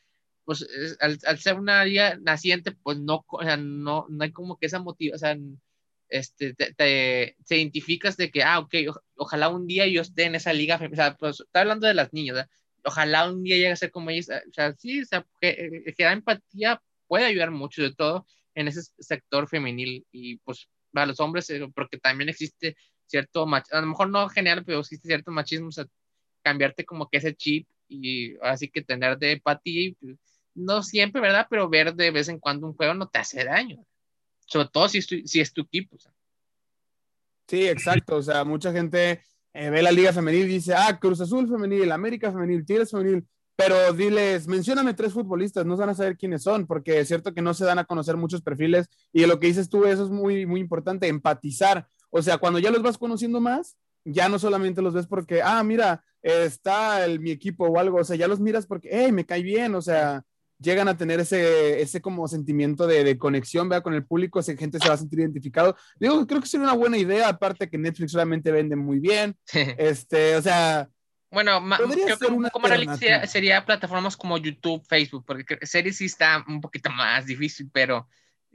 pues 0.44 0.66
al, 1.00 1.38
ser 1.38 1.58
una 1.58 1.84
liga 1.84 2.16
naciente, 2.20 2.72
pues 2.72 2.98
no, 2.98 3.24
o 3.26 3.42
sea, 3.42 3.56
no, 3.56 4.06
no 4.08 4.24
hay 4.24 4.32
como 4.32 4.58
que 4.58 4.66
esa 4.66 4.78
motivación, 4.78 5.14
o 5.14 5.18
sea, 5.18 5.58
este, 6.08 6.54
te, 6.54 7.36
identificas 7.48 8.16
de 8.16 8.30
que, 8.30 8.42
ah, 8.42 8.60
ok, 8.60 8.74
ojalá 9.16 9.48
un 9.48 9.66
día 9.66 9.86
yo 9.86 10.02
esté 10.02 10.24
en 10.24 10.34
esa 10.34 10.52
liga, 10.52 10.76
o 10.76 10.96
sea, 10.96 11.16
pues 11.16 11.40
está 11.40 11.60
hablando 11.60 11.86
de 11.86 11.94
las 11.94 12.12
niñas, 12.12 12.46
ojalá 12.84 13.30
un 13.30 13.42
día 13.42 13.56
llegue 13.56 13.72
a 13.72 13.76
ser 13.76 13.90
como 13.90 14.10
ellas, 14.10 14.28
o 14.48 14.52
sea, 14.52 14.74
sí, 14.74 15.02
o 15.02 15.06
sea, 15.06 15.26
que, 15.40 15.94
que 15.96 16.04
empatía 16.04 16.82
puede 17.06 17.24
ayudar 17.26 17.50
mucho 17.50 17.82
de 17.82 17.94
todo 17.94 18.26
en 18.54 18.68
ese 18.68 18.82
sector 18.98 19.48
femenil 19.48 20.06
y 20.12 20.36
pues 20.38 20.68
para 20.92 21.06
los 21.06 21.20
hombres, 21.20 21.50
eh, 21.50 21.68
porque 21.74 21.98
también 21.98 22.28
existe 22.28 22.76
cierto 23.06 23.46
machismo, 23.46 23.78
a 23.78 23.80
lo 23.82 23.86
mejor 23.88 24.10
no 24.10 24.28
general, 24.28 24.64
pero 24.64 24.80
existe 24.80 25.08
cierto 25.08 25.30
machismo, 25.30 25.68
o 25.68 25.72
sea, 25.72 25.86
cambiarte 26.42 26.84
como 26.84 27.08
que 27.08 27.18
ese 27.18 27.34
chip 27.34 27.68
y 27.88 28.36
así 28.42 28.68
que 28.68 28.82
tener 28.82 29.18
de 29.18 29.32
empatía, 29.32 29.92
pues, 30.00 30.16
no 30.54 30.82
siempre, 30.82 31.20
¿verdad? 31.20 31.46
Pero 31.50 31.68
ver 31.68 31.94
de 31.94 32.10
vez 32.10 32.28
en 32.28 32.38
cuando 32.38 32.66
un 32.66 32.74
juego 32.74 32.94
no 32.94 33.08
te 33.08 33.18
hace 33.18 33.44
daño, 33.44 33.84
sobre 34.46 34.68
todo 34.68 34.88
si 34.88 34.98
es 34.98 35.06
tu, 35.06 35.16
si 35.26 35.40
es 35.40 35.52
tu 35.52 35.62
equipo. 35.62 35.96
Sí, 37.46 37.66
exacto, 37.68 38.16
o 38.16 38.22
sea, 38.22 38.44
mucha 38.44 38.72
gente 38.72 39.20
eh, 39.52 39.70
ve 39.70 39.82
la 39.82 39.92
liga 39.92 40.12
femenil 40.12 40.46
y 40.46 40.54
dice, 40.54 40.74
ah, 40.74 40.98
Cruz 40.98 41.20
Azul 41.20 41.48
femenil, 41.48 41.92
América 41.92 42.32
femenil, 42.32 42.64
Tigres 42.64 42.90
femenil, 42.90 43.26
pero 43.56 43.92
diles, 43.92 44.48
mencióname 44.48 44.94
tres 44.94 45.12
futbolistas, 45.12 45.64
no 45.64 45.76
van 45.76 45.90
a 45.90 45.94
saber 45.94 46.16
quiénes 46.16 46.42
son, 46.42 46.66
porque 46.66 47.00
es 47.00 47.08
cierto 47.08 47.32
que 47.34 47.42
no 47.42 47.54
se 47.54 47.64
dan 47.64 47.78
a 47.78 47.84
conocer 47.84 48.16
muchos 48.16 48.42
perfiles 48.42 48.88
y 49.12 49.26
lo 49.26 49.38
que 49.38 49.46
dices 49.46 49.68
tú, 49.68 49.84
eso 49.84 50.04
es 50.04 50.10
muy, 50.10 50.46
muy 50.46 50.60
importante, 50.60 51.06
empatizar. 51.06 51.86
O 52.10 52.22
sea, 52.22 52.38
cuando 52.38 52.58
ya 52.58 52.70
los 52.70 52.82
vas 52.82 52.98
conociendo 52.98 53.40
más, 53.40 53.76
ya 54.04 54.28
no 54.28 54.38
solamente 54.38 54.82
los 54.82 54.94
ves 54.94 55.06
porque, 55.06 55.42
ah, 55.42 55.62
mira, 55.62 56.02
está 56.22 57.04
el, 57.04 57.20
mi 57.20 57.30
equipo 57.30 57.66
o 57.66 57.78
algo, 57.78 57.98
o 57.98 58.04
sea, 58.04 58.16
ya 58.16 58.28
los 58.28 58.40
miras 58.40 58.66
porque, 58.66 58.88
hey, 58.90 59.12
me 59.12 59.26
cae 59.26 59.42
bien, 59.42 59.74
o 59.74 59.82
sea, 59.82 60.24
llegan 60.64 60.88
a 60.88 60.96
tener 60.96 61.20
ese, 61.20 61.80
ese 61.80 62.00
como 62.00 62.26
sentimiento 62.26 62.86
de, 62.86 63.04
de 63.04 63.18
conexión, 63.18 63.68
vea, 63.68 63.82
con 63.82 63.94
el 63.94 64.04
público, 64.04 64.40
esa 64.40 64.56
gente 64.56 64.78
se 64.80 64.88
va 64.88 64.94
a 64.94 64.98
sentir 64.98 65.20
identificado. 65.20 65.76
Digo, 66.00 66.26
creo 66.26 66.40
que 66.40 66.48
sería 66.48 66.64
una 66.64 66.74
buena 66.74 66.96
idea, 66.96 67.28
aparte 67.28 67.70
que 67.70 67.78
Netflix 67.78 68.12
solamente 68.12 68.50
vende 68.50 68.74
muy 68.74 68.98
bien, 68.98 69.36
este, 69.78 70.36
o 70.36 70.42
sea, 70.42 70.88
bueno, 71.34 71.60
creo 71.76 72.16
que 72.16 72.50
como 72.52 72.68
sería, 72.68 73.26
sería, 73.26 73.66
plataformas 73.66 74.16
como 74.16 74.38
YouTube, 74.38 74.86
Facebook, 74.88 75.24
porque 75.26 75.58
series 75.66 75.96
sí 75.96 76.04
está 76.04 76.44
un 76.46 76.60
poquito 76.60 76.90
más 76.90 77.26
difícil, 77.26 77.68
pero 77.72 78.08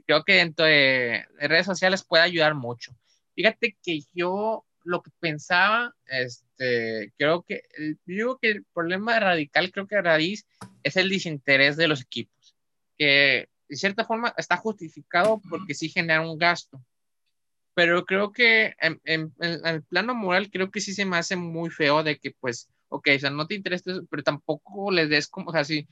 creo 0.06 0.24
que 0.24 0.32
dentro 0.36 0.64
de, 0.64 1.26
redes 1.38 1.66
sociales 1.66 2.02
puede 2.02 2.22
ayudar 2.22 2.54
mucho. 2.54 2.96
Fíjate 3.34 3.76
que 3.82 4.00
yo 4.14 4.64
lo 4.90 5.02
que 5.02 5.10
pensaba, 5.20 5.94
este, 6.06 7.12
creo 7.16 7.42
que, 7.42 7.62
digo 8.04 8.38
que 8.38 8.50
el 8.50 8.64
problema 8.74 9.18
radical, 9.20 9.70
creo 9.70 9.86
que 9.86 10.02
raíz 10.02 10.46
es 10.82 10.96
el 10.96 11.08
desinterés 11.08 11.76
de 11.76 11.88
los 11.88 12.02
equipos, 12.02 12.56
que 12.98 13.48
de 13.68 13.76
cierta 13.76 14.04
forma 14.04 14.34
está 14.36 14.56
justificado 14.56 15.40
porque 15.48 15.74
sí 15.74 15.88
genera 15.88 16.20
un 16.20 16.36
gasto. 16.36 16.84
Pero 17.74 18.04
creo 18.04 18.32
que 18.32 18.74
en, 18.80 19.00
en, 19.04 19.32
el 19.38 19.82
plano 19.84 20.14
moral 20.14 20.50
creo 20.50 20.70
que 20.72 20.80
sí 20.80 20.92
se 20.92 21.04
me 21.04 21.16
hace 21.16 21.36
muy 21.36 21.70
feo 21.70 22.02
de 22.02 22.18
que 22.18 22.32
pues, 22.32 22.68
ok, 22.88 23.08
o 23.16 23.18
sea, 23.20 23.30
no 23.30 23.46
te 23.46 23.54
interesa, 23.54 23.92
pero 24.10 24.24
tampoco 24.24 24.90
les 24.90 25.08
des 25.08 25.28
como, 25.28 25.50
o 25.50 25.52
sea, 25.52 25.64
sí, 25.64 25.86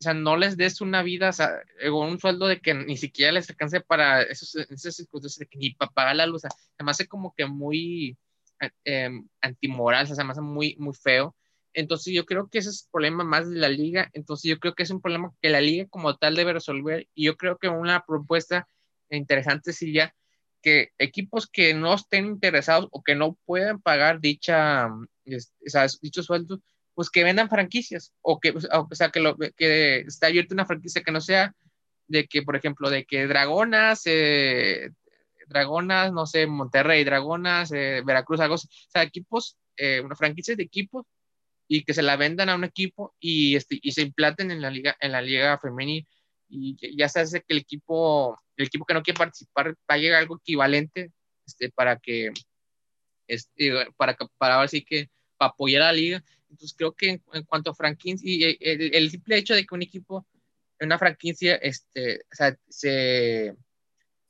o 0.00 0.02
sea, 0.02 0.14
no 0.14 0.36
les 0.36 0.56
des 0.56 0.80
una 0.80 1.02
vida, 1.02 1.28
o 1.28 1.32
sea, 1.32 1.50
o 1.90 2.06
un 2.06 2.18
sueldo 2.18 2.46
de 2.46 2.60
que 2.60 2.72
ni 2.72 2.96
siquiera 2.96 3.32
les 3.32 3.50
alcance 3.50 3.80
para 3.80 4.22
esos, 4.22 4.54
esas 4.54 4.96
circunstancias 4.96 5.40
de 5.40 5.46
que 5.46 5.58
ni 5.58 5.74
para 5.74 5.90
pagar 5.90 6.16
la 6.16 6.26
luz, 6.26 6.44
o 6.44 6.48
sea, 6.48 6.50
se 6.76 6.84
me 6.84 6.90
hace 6.92 7.06
como 7.06 7.34
que 7.34 7.46
muy 7.46 8.16
eh, 8.84 9.10
antimoral, 9.40 10.04
o 10.04 10.06
sea, 10.06 10.16
se 10.16 10.24
me 10.24 10.32
hace 10.32 10.40
muy, 10.40 10.76
muy 10.78 10.94
feo. 10.94 11.36
Entonces 11.74 12.12
yo 12.14 12.24
creo 12.26 12.48
que 12.48 12.58
ese 12.58 12.70
es 12.70 12.84
el 12.84 12.90
problema 12.90 13.24
más 13.24 13.48
de 13.48 13.56
la 13.56 13.68
liga, 13.68 14.10
entonces 14.12 14.48
yo 14.50 14.58
creo 14.58 14.74
que 14.74 14.82
es 14.82 14.90
un 14.90 15.00
problema 15.00 15.32
que 15.40 15.50
la 15.50 15.60
liga 15.60 15.86
como 15.88 16.16
tal 16.16 16.34
debe 16.34 16.52
resolver 16.52 17.06
y 17.14 17.26
yo 17.26 17.36
creo 17.36 17.58
que 17.58 17.68
una 17.68 18.04
propuesta 18.06 18.68
interesante 19.10 19.72
sería 19.72 20.14
que 20.62 20.90
equipos 20.98 21.46
que 21.46 21.74
no 21.74 21.94
estén 21.94 22.26
interesados 22.26 22.88
o 22.90 23.02
que 23.02 23.14
no 23.14 23.38
puedan 23.44 23.80
pagar 23.80 24.20
dicha, 24.20 24.88
o 24.88 25.86
dichos 26.02 26.26
sueldos, 26.26 26.60
pues 26.94 27.10
que 27.10 27.22
vendan 27.22 27.48
franquicias 27.48 28.12
o 28.22 28.40
que, 28.40 28.50
o 28.50 28.94
sea, 28.94 29.10
que, 29.10 29.20
lo, 29.20 29.36
que 29.36 30.00
esté 30.00 30.26
abierta 30.26 30.54
una 30.54 30.66
franquicia 30.66 31.02
que 31.02 31.12
no 31.12 31.20
sea 31.20 31.54
de 32.08 32.26
que, 32.26 32.42
por 32.42 32.56
ejemplo, 32.56 32.90
de 32.90 33.04
que 33.04 33.26
Dragonas, 33.26 34.02
eh, 34.06 34.90
Dragonas, 35.48 36.12
no 36.12 36.26
sé, 36.26 36.46
Monterrey, 36.46 37.04
Dragonas, 37.04 37.72
eh, 37.72 38.02
Veracruz, 38.04 38.40
algo 38.40 38.54
o 38.56 38.58
sea, 38.58 39.02
equipos, 39.02 39.56
eh, 39.76 40.00
una 40.00 40.16
franquicia 40.16 40.54
de 40.56 40.62
equipos 40.62 41.06
y 41.68 41.84
que 41.84 41.94
se 41.94 42.02
la 42.02 42.16
vendan 42.16 42.48
a 42.48 42.54
un 42.54 42.64
equipo 42.64 43.14
y, 43.20 43.56
este, 43.56 43.78
y 43.82 43.92
se 43.92 44.02
implanten 44.02 44.50
en 44.50 44.62
la 44.62 44.70
liga, 44.70 44.96
en 45.00 45.12
la 45.12 45.22
liga 45.22 45.58
femenil 45.58 46.06
y 46.48 46.96
ya 46.96 47.08
se 47.08 47.20
hace 47.20 47.40
que 47.40 47.52
el 47.54 47.58
equipo, 47.58 48.38
el 48.56 48.66
equipo 48.66 48.84
que 48.84 48.94
no 48.94 49.02
quiere 49.02 49.18
participar 49.18 49.76
pague 49.86 50.14
algo 50.14 50.36
equivalente 50.36 51.12
este, 51.46 51.70
para 51.70 51.98
que, 51.98 52.30
este, 53.26 53.72
para, 53.96 54.16
para 54.38 54.58
ver 54.60 54.68
si 54.68 54.82
que, 54.82 55.10
para 55.36 55.50
apoyar 55.50 55.82
a 55.82 55.86
la 55.86 55.92
liga. 55.92 56.24
Entonces 56.50 56.74
creo 56.76 56.92
que 56.92 57.20
en, 57.32 57.44
cuanto 57.44 57.70
a 57.70 57.74
franquicias, 57.74 58.24
y 58.24 58.44
el, 58.44 58.94
el, 58.94 59.10
simple 59.10 59.36
hecho 59.36 59.54
de 59.54 59.64
que 59.66 59.74
un 59.74 59.82
equipo, 59.82 60.26
una 60.80 60.98
franquicia, 60.98 61.56
este, 61.56 62.20
o 62.32 62.34
sea, 62.34 62.56
se, 62.68 63.54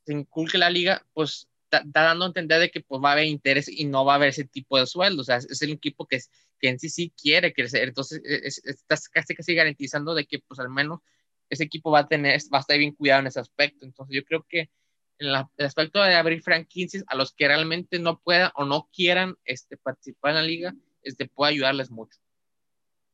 se 0.09 0.13
inculque 0.13 0.57
la 0.57 0.71
liga, 0.71 1.05
pues 1.13 1.47
está, 1.65 1.83
dando 1.85 2.25
a 2.25 2.29
entender 2.29 2.59
de 2.59 2.71
que 2.71 2.81
pues 2.81 2.99
va 2.99 3.09
a 3.09 3.11
haber 3.13 3.27
interés 3.27 3.69
y 3.69 3.85
no 3.85 4.05
va 4.05 4.13
a 4.13 4.15
haber 4.15 4.29
ese 4.29 4.43
tipo 4.43 4.79
de 4.79 4.87
sueldos. 4.87 5.21
O 5.21 5.23
sea, 5.25 5.37
es 5.37 5.61
el 5.61 5.71
equipo 5.71 6.07
que, 6.07 6.15
es, 6.15 6.31
que 6.59 6.69
en 6.69 6.79
sí 6.79 6.89
sí 6.89 7.13
quiere 7.15 7.53
crecer. 7.53 7.89
Entonces, 7.89 8.19
estás 8.65 9.07
casi 9.07 9.35
casi 9.35 9.53
garantizando 9.53 10.15
de 10.15 10.25
que 10.25 10.39
pues 10.39 10.59
al 10.59 10.69
menos 10.69 11.01
ese 11.47 11.63
equipo 11.63 11.91
va 11.91 11.99
a 11.99 12.07
tener, 12.07 12.39
va 12.51 12.57
a 12.57 12.61
estar 12.61 12.77
bien 12.79 12.95
cuidado 12.95 13.21
en 13.21 13.27
ese 13.27 13.39
aspecto. 13.39 13.85
Entonces 13.85 14.15
yo 14.15 14.23
creo 14.25 14.43
que 14.49 14.71
en 15.19 15.27
el 15.27 15.65
aspecto 15.65 16.01
de 16.01 16.15
abrir 16.15 16.41
franquicias 16.41 17.03
a 17.05 17.15
los 17.15 17.31
que 17.33 17.47
realmente 17.47 17.99
no 17.99 18.19
puedan 18.19 18.49
o 18.55 18.65
no 18.65 18.89
quieran 18.91 19.35
este, 19.45 19.77
participar 19.77 20.31
en 20.31 20.35
la 20.37 20.43
liga, 20.43 20.75
este, 21.03 21.27
puede 21.27 21.51
ayudarles 21.51 21.91
mucho. 21.91 22.17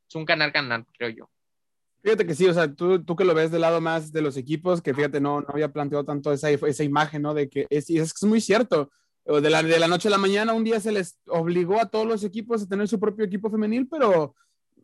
Es 0.08 0.16
un 0.16 0.24
ganar-ganar, 0.24 0.86
creo 0.98 1.10
yo. 1.10 1.30
Fíjate 2.06 2.28
que 2.28 2.36
sí, 2.36 2.46
o 2.46 2.54
sea, 2.54 2.72
tú, 2.72 3.04
tú 3.04 3.16
que 3.16 3.26
lo 3.26 3.34
ves 3.34 3.50
del 3.50 3.62
lado 3.62 3.82
más 3.82 4.12
de 4.12 4.22
los 4.22 4.38
equipos, 4.38 4.80
que 4.80 4.94
fíjate, 4.94 5.20
no, 5.20 5.42
no 5.42 5.48
había 5.50 5.74
planteado 5.74 6.06
tanto 6.06 6.32
esa, 6.32 6.52
esa 6.52 6.84
imagen, 6.84 7.24
¿no? 7.24 7.34
De 7.34 7.50
que 7.50 7.66
es, 7.72 7.90
es, 7.90 8.24
muy 8.24 8.42
cierto. 8.42 8.92
De 9.26 9.50
la, 9.50 9.64
de 9.64 9.80
la 9.80 9.88
noche 9.88 10.08
a 10.08 10.12
la 10.12 10.20
mañana, 10.20 10.54
un 10.54 10.64
día 10.64 10.80
se 10.80 10.92
les 10.92 11.18
obligó 11.26 11.82
a 11.82 11.90
todos 11.90 12.06
los 12.06 12.24
equipos 12.24 12.62
a 12.62 12.68
tener 12.68 12.88
su 12.88 13.00
propio 13.00 13.26
equipo 13.26 13.50
femenil, 13.50 13.88
pero 13.90 14.36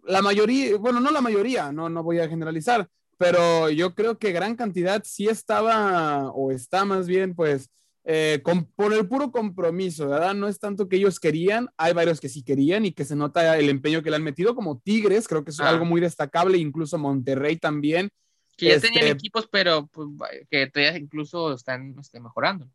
la 0.03 0.23
mayoría, 0.23 0.75
bueno, 0.77 0.99
no 0.99 1.11
la 1.11 1.21
mayoría, 1.21 1.71
no, 1.71 1.89
no 1.89 2.01
voy 2.01 2.17
a 2.17 2.27
generalizar, 2.27 2.89
pero 3.19 3.69
yo 3.69 3.93
creo 3.93 4.17
que 4.17 4.31
gran 4.31 4.55
cantidad 4.55 5.03
sí 5.05 5.27
estaba, 5.27 6.31
o 6.31 6.49
está 6.49 6.85
más 6.85 7.05
bien, 7.05 7.35
pues, 7.35 7.69
eh, 8.03 8.41
con, 8.43 8.65
por 8.65 8.93
el 8.93 9.07
puro 9.07 9.31
compromiso, 9.31 10.07
¿verdad? 10.07 10.33
No 10.33 10.47
es 10.47 10.59
tanto 10.59 10.89
que 10.89 10.95
ellos 10.95 11.19
querían, 11.19 11.69
hay 11.77 11.93
varios 11.93 12.19
que 12.19 12.29
sí 12.29 12.43
querían 12.43 12.85
y 12.85 12.93
que 12.93 13.05
se 13.05 13.15
nota 13.15 13.57
el 13.57 13.69
empeño 13.69 14.01
que 14.01 14.09
le 14.09 14.15
han 14.15 14.23
metido, 14.23 14.55
como 14.55 14.79
Tigres, 14.79 15.27
creo 15.27 15.43
que 15.43 15.51
es 15.51 15.59
algo 15.59 15.85
muy 15.85 16.01
destacable, 16.01 16.57
incluso 16.57 16.97
Monterrey 16.97 17.57
también. 17.57 18.09
Que 18.57 18.69
ya 18.69 18.79
tenían 18.79 19.03
este 19.03 19.17
equipos, 19.17 19.47
pero 19.51 19.87
pues, 19.87 20.09
que 20.49 20.67
todavía 20.67 20.97
incluso 20.97 21.53
están 21.53 21.95
este, 21.99 22.19
mejorando. 22.19 22.67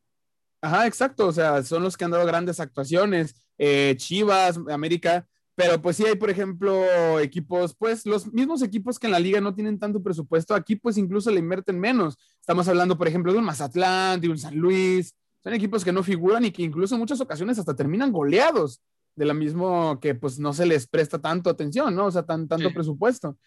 Ajá, 0.61 0.87
exacto, 0.87 1.27
o 1.27 1.33
sea, 1.33 1.62
son 1.62 1.83
los 1.83 1.97
que 1.97 2.05
han 2.05 2.12
dado 2.12 2.27
grandes 2.27 2.61
actuaciones, 2.61 3.35
eh, 3.59 3.95
Chivas, 3.99 4.59
América, 4.69 5.29
pero 5.57 5.81
pues 5.81 5.97
sí 5.97 6.05
hay, 6.05 6.16
por 6.16 6.29
ejemplo, 6.29 7.19
equipos, 7.19 7.75
pues 7.75 8.05
los 8.05 8.31
mismos 8.31 8.62
equipos 8.62 8.99
que 8.99 9.07
en 9.07 9.12
la 9.12 9.19
liga 9.19 9.40
no 9.40 9.55
tienen 9.55 9.79
tanto 9.79 10.03
presupuesto, 10.03 10.55
aquí 10.55 10.77
pues 10.77 10.99
incluso 10.99 11.31
le 11.31 11.40
invierten 11.40 11.81
menos. 11.81 12.19
Estamos 12.38 12.69
hablando, 12.69 12.99
por 12.99 13.09
ejemplo, 13.09 13.33
de 13.33 13.38
un 13.38 13.45
Mazatlán, 13.47 14.21
de 14.21 14.29
un 14.29 14.37
San 14.37 14.55
Luis. 14.55 15.14
Son 15.42 15.55
equipos 15.55 15.83
que 15.83 15.92
no 15.92 16.03
figuran 16.03 16.45
y 16.45 16.51
que 16.51 16.62
incluso 16.62 16.95
en 16.95 17.01
muchas 17.01 17.23
ocasiones 17.23 17.59
hasta 17.59 17.75
terminan 17.75 18.12
goleados, 18.12 18.83
de 19.14 19.25
la 19.25 19.33
mismo 19.33 19.99
que 19.99 20.14
pues 20.14 20.38
no 20.38 20.53
se 20.53 20.66
les 20.66 20.87
presta 20.87 21.19
tanto 21.23 21.49
atención, 21.49 21.95
¿no? 21.95 22.05
O 22.05 22.11
sea, 22.11 22.25
tan, 22.25 22.47
tanto 22.47 22.71
presupuesto. 22.75 23.38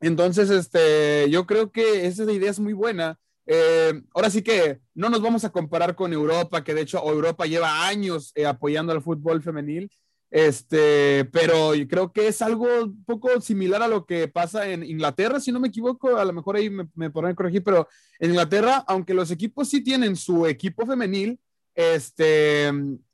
Entonces, 0.00 0.48
este, 0.48 1.28
yo 1.28 1.46
creo 1.46 1.70
que 1.70 2.06
esa 2.06 2.22
idea 2.32 2.50
es 2.50 2.58
muy 2.58 2.72
buena. 2.72 3.18
Eh, 3.44 4.02
ahora 4.14 4.30
sí 4.30 4.40
que 4.40 4.80
no 4.94 5.10
nos 5.10 5.20
vamos 5.20 5.44
a 5.44 5.52
comparar 5.52 5.94
con 5.94 6.14
Europa, 6.14 6.64
que 6.64 6.72
de 6.72 6.80
hecho 6.80 7.02
Europa 7.04 7.44
lleva 7.44 7.86
años 7.86 8.32
eh, 8.34 8.46
apoyando 8.46 8.92
al 8.92 9.02
fútbol 9.02 9.42
femenil 9.42 9.90
Este, 10.30 11.24
pero 11.32 11.74
yo 11.74 11.88
creo 11.88 12.12
que 12.12 12.28
es 12.28 12.40
algo 12.40 12.66
un 12.84 13.04
poco 13.04 13.40
similar 13.40 13.82
a 13.82 13.88
lo 13.88 14.06
que 14.06 14.28
pasa 14.28 14.68
en 14.68 14.84
Inglaterra, 14.84 15.40
si 15.40 15.50
no 15.50 15.58
me 15.58 15.68
equivoco, 15.68 16.16
a 16.16 16.24
lo 16.24 16.32
mejor 16.32 16.56
ahí 16.56 16.70
me, 16.70 16.88
me 16.94 17.10
podrán 17.10 17.34
corregir, 17.34 17.64
pero 17.64 17.88
en 18.20 18.30
Inglaterra, 18.30 18.84
aunque 18.86 19.12
los 19.12 19.30
equipos 19.32 19.68
sí 19.68 19.82
tienen 19.82 20.14
su 20.14 20.46
equipo 20.46 20.86
femenil, 20.86 21.40
este, 21.74 22.70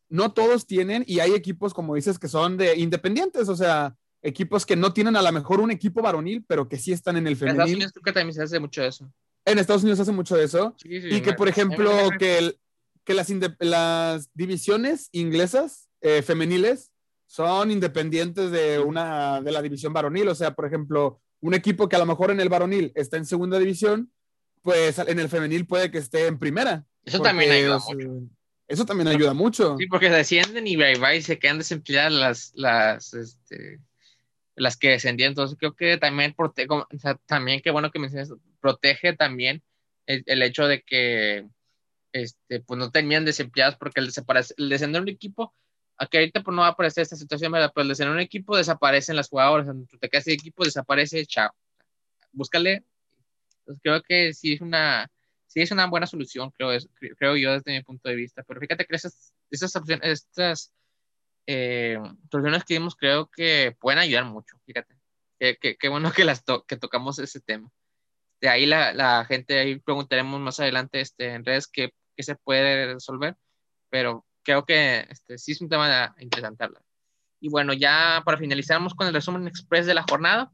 no 0.09 0.33
todos 0.33 0.66
tienen 0.66 1.05
y 1.07 1.20
hay 1.20 1.33
equipos, 1.33 1.72
como 1.72 1.94
dices, 1.94 2.18
que 2.18 2.29
son 2.29 2.57
de 2.57 2.76
independientes, 2.76 3.48
o 3.48 3.57
sea, 3.57 3.96
equipos 4.22 4.66
que 4.66 4.76
no 4.76 4.92
tienen 4.92 5.16
a 5.16 5.22
lo 5.22 5.33
mejor 5.33 5.61
un 5.61 5.70
equipo 5.70 6.02
varonil, 6.02 6.44
pero 6.46 6.68
que 6.68 6.79
sí 6.79 6.92
están 6.92 7.16
en 7.16 7.26
el 7.26 7.37
femenil. 7.37 7.55
En 7.55 7.61
Estados 7.61 7.76
Unidos 7.76 7.92
creo 7.92 8.02
que 8.02 8.12
también 8.12 8.35
se 8.35 8.42
hace 8.42 8.61
mucho 8.61 8.83
eso. 8.83 9.11
En 9.44 9.59
Estados 9.59 9.83
Unidos 9.83 9.98
se 9.98 10.02
hace 10.02 10.12
mucho 10.12 10.37
de 10.37 10.44
eso. 10.44 10.74
Sí, 10.83 11.00
sí, 11.00 11.09
y 11.11 11.20
que, 11.20 11.33
por 11.33 11.48
ejemplo, 11.48 11.90
que, 12.18 12.38
el, 12.38 12.59
que 13.05 13.14
las, 13.14 13.33
las 13.61 14.31
divisiones 14.35 15.09
inglesas 15.12 15.88
eh, 16.00 16.22
femeniles 16.22 16.92
son 17.27 17.71
independientes 17.71 18.51
de 18.51 18.79
una 18.79 19.41
de 19.41 19.53
la 19.53 19.62
división 19.62 19.93
varonil. 19.93 20.29
O 20.29 20.35
sea, 20.35 20.55
por 20.55 20.67
ejemplo, 20.67 21.21
un 21.41 21.55
equipo 21.55 21.89
que 21.89 21.97
a 21.97 21.99
lo 21.99 22.07
mejor 22.07 22.31
en 22.31 22.41
el 22.41 22.49
varonil 22.49 22.93
está 22.95 23.17
en 23.17 23.27
segunda 23.27 23.59
división, 23.59 24.12
pues 24.62 24.99
en 24.99 25.19
el 25.19 25.29
femenil 25.29 25.67
puede 25.67 25.91
que 25.91 25.99
esté 25.99 26.27
en 26.27 26.39
primera. 26.39 26.85
Eso 27.05 27.21
también 27.21 27.53
ayuda 27.53 27.79
mucho. 27.79 28.29
Eso 28.69 28.85
también 28.85 29.09
ayuda 29.09 29.33
mucho. 29.33 29.77
Sí, 29.79 29.87
porque 29.87 30.11
descienden 30.11 30.67
y 30.67 30.77
bye 30.77 31.17
y 31.17 31.23
se 31.23 31.39
quedan 31.39 31.59
desempleadas 31.59 32.12
las, 32.12 32.53
las, 32.55 33.15
este, 33.15 33.79
las 34.57 34.77
que 34.77 34.91
descendían. 34.91 35.31
Entonces 35.31 35.57
creo 35.59 35.75
que 35.75 35.99
también 35.99 36.35
protege, 36.35 36.69
o 36.71 36.87
sea, 36.99 37.17
también 37.27 37.61
qué 37.62 37.71
bueno 37.71 37.93
que 37.93 38.01
mencionas, 38.01 38.33
protege 38.61 39.12
también 39.12 39.62
el, 40.07 40.43
hecho 40.43 40.67
de 40.67 40.83
que 40.83 41.47
este, 42.12 42.61
pues 42.61 42.79
no 42.79 42.91
tenían 42.91 43.25
desempleadas 43.25 43.77
porque 43.77 44.01
el, 44.01 44.11
el 44.57 44.69
descender 44.69 45.03
un 45.03 45.09
equipo 45.09 45.55
Aquí 45.98 46.18
ahorita 46.18 46.42
pues 46.42 46.54
no 46.54 46.62
va 46.62 46.68
a 46.68 46.70
aparecer 46.72 47.02
esta 47.02 47.16
situación, 47.16 47.52
¿verdad? 47.52 47.72
Pero 47.74 47.88
en 47.98 48.09
un 48.09 48.20
equipo 48.20 48.56
desaparecen 48.56 49.16
las 49.16 49.28
jugadoras, 49.28 49.66
tú 49.88 49.98
te 49.98 50.09
quedas 50.09 50.24
de 50.24 50.35
equipo, 50.35 50.64
desaparece, 50.64 51.24
chao. 51.26 51.50
Búscale. 52.32 52.85
Entonces, 53.61 53.80
creo 53.82 54.02
que 54.02 54.35
sí 54.35 54.54
es 54.54 54.61
una, 54.61 55.11
sí 55.46 55.62
es 55.62 55.70
una 55.70 55.87
buena 55.87 56.06
solución, 56.06 56.50
creo, 56.50 56.72
es, 56.72 56.88
creo 57.18 57.37
yo 57.37 57.52
desde 57.52 57.72
mi 57.72 57.82
punto 57.82 58.09
de 58.09 58.14
vista. 58.14 58.42
Pero 58.42 58.61
fíjate 58.61 58.85
que 58.85 58.94
esas, 58.94 59.32
esas 59.50 59.74
opciones, 59.74 60.06
estas 60.06 60.72
eh, 61.46 61.98
soluciones 62.30 62.64
que 62.64 62.74
vimos 62.74 62.94
creo 62.94 63.30
que 63.30 63.74
pueden 63.80 63.98
ayudar 63.98 64.24
mucho, 64.26 64.59
fíjate. 64.66 64.96
Qué 65.38 65.88
bueno 65.88 66.12
que, 66.12 66.24
las 66.24 66.44
que 66.66 66.76
tocamos 66.76 67.18
ese 67.18 67.40
tema. 67.40 67.70
De 68.40 68.48
ahí 68.48 68.66
la, 68.66 68.92
la, 68.92 69.24
gente, 69.24 69.59
ahí 69.59 69.78
preguntaremos 69.80 70.40
más 70.40 70.61
adelante 70.61 71.00
este, 71.00 71.32
en 71.32 71.44
redes 71.44 71.66
qué, 71.66 71.94
qué 72.16 72.22
se 72.22 72.37
puede 72.37 72.92
resolver, 72.94 73.37
pero 73.88 74.26
creo 74.46 74.64
que 74.64 75.00
este, 75.11 75.38
sí 75.38 75.52
es 75.52 75.61
un 75.61 75.68
tema 75.68 76.14
interesante 76.20 76.64
hablar. 76.64 76.82
Y 77.40 77.48
bueno, 77.48 77.72
ya 77.72 78.22
para 78.24 78.38
finalizarnos 78.38 78.94
con 78.94 79.09
el 79.09 79.12
resumen 79.12 79.48
express 79.48 79.87
de 79.87 79.94
la 79.94 80.04
jornada, 80.09 80.52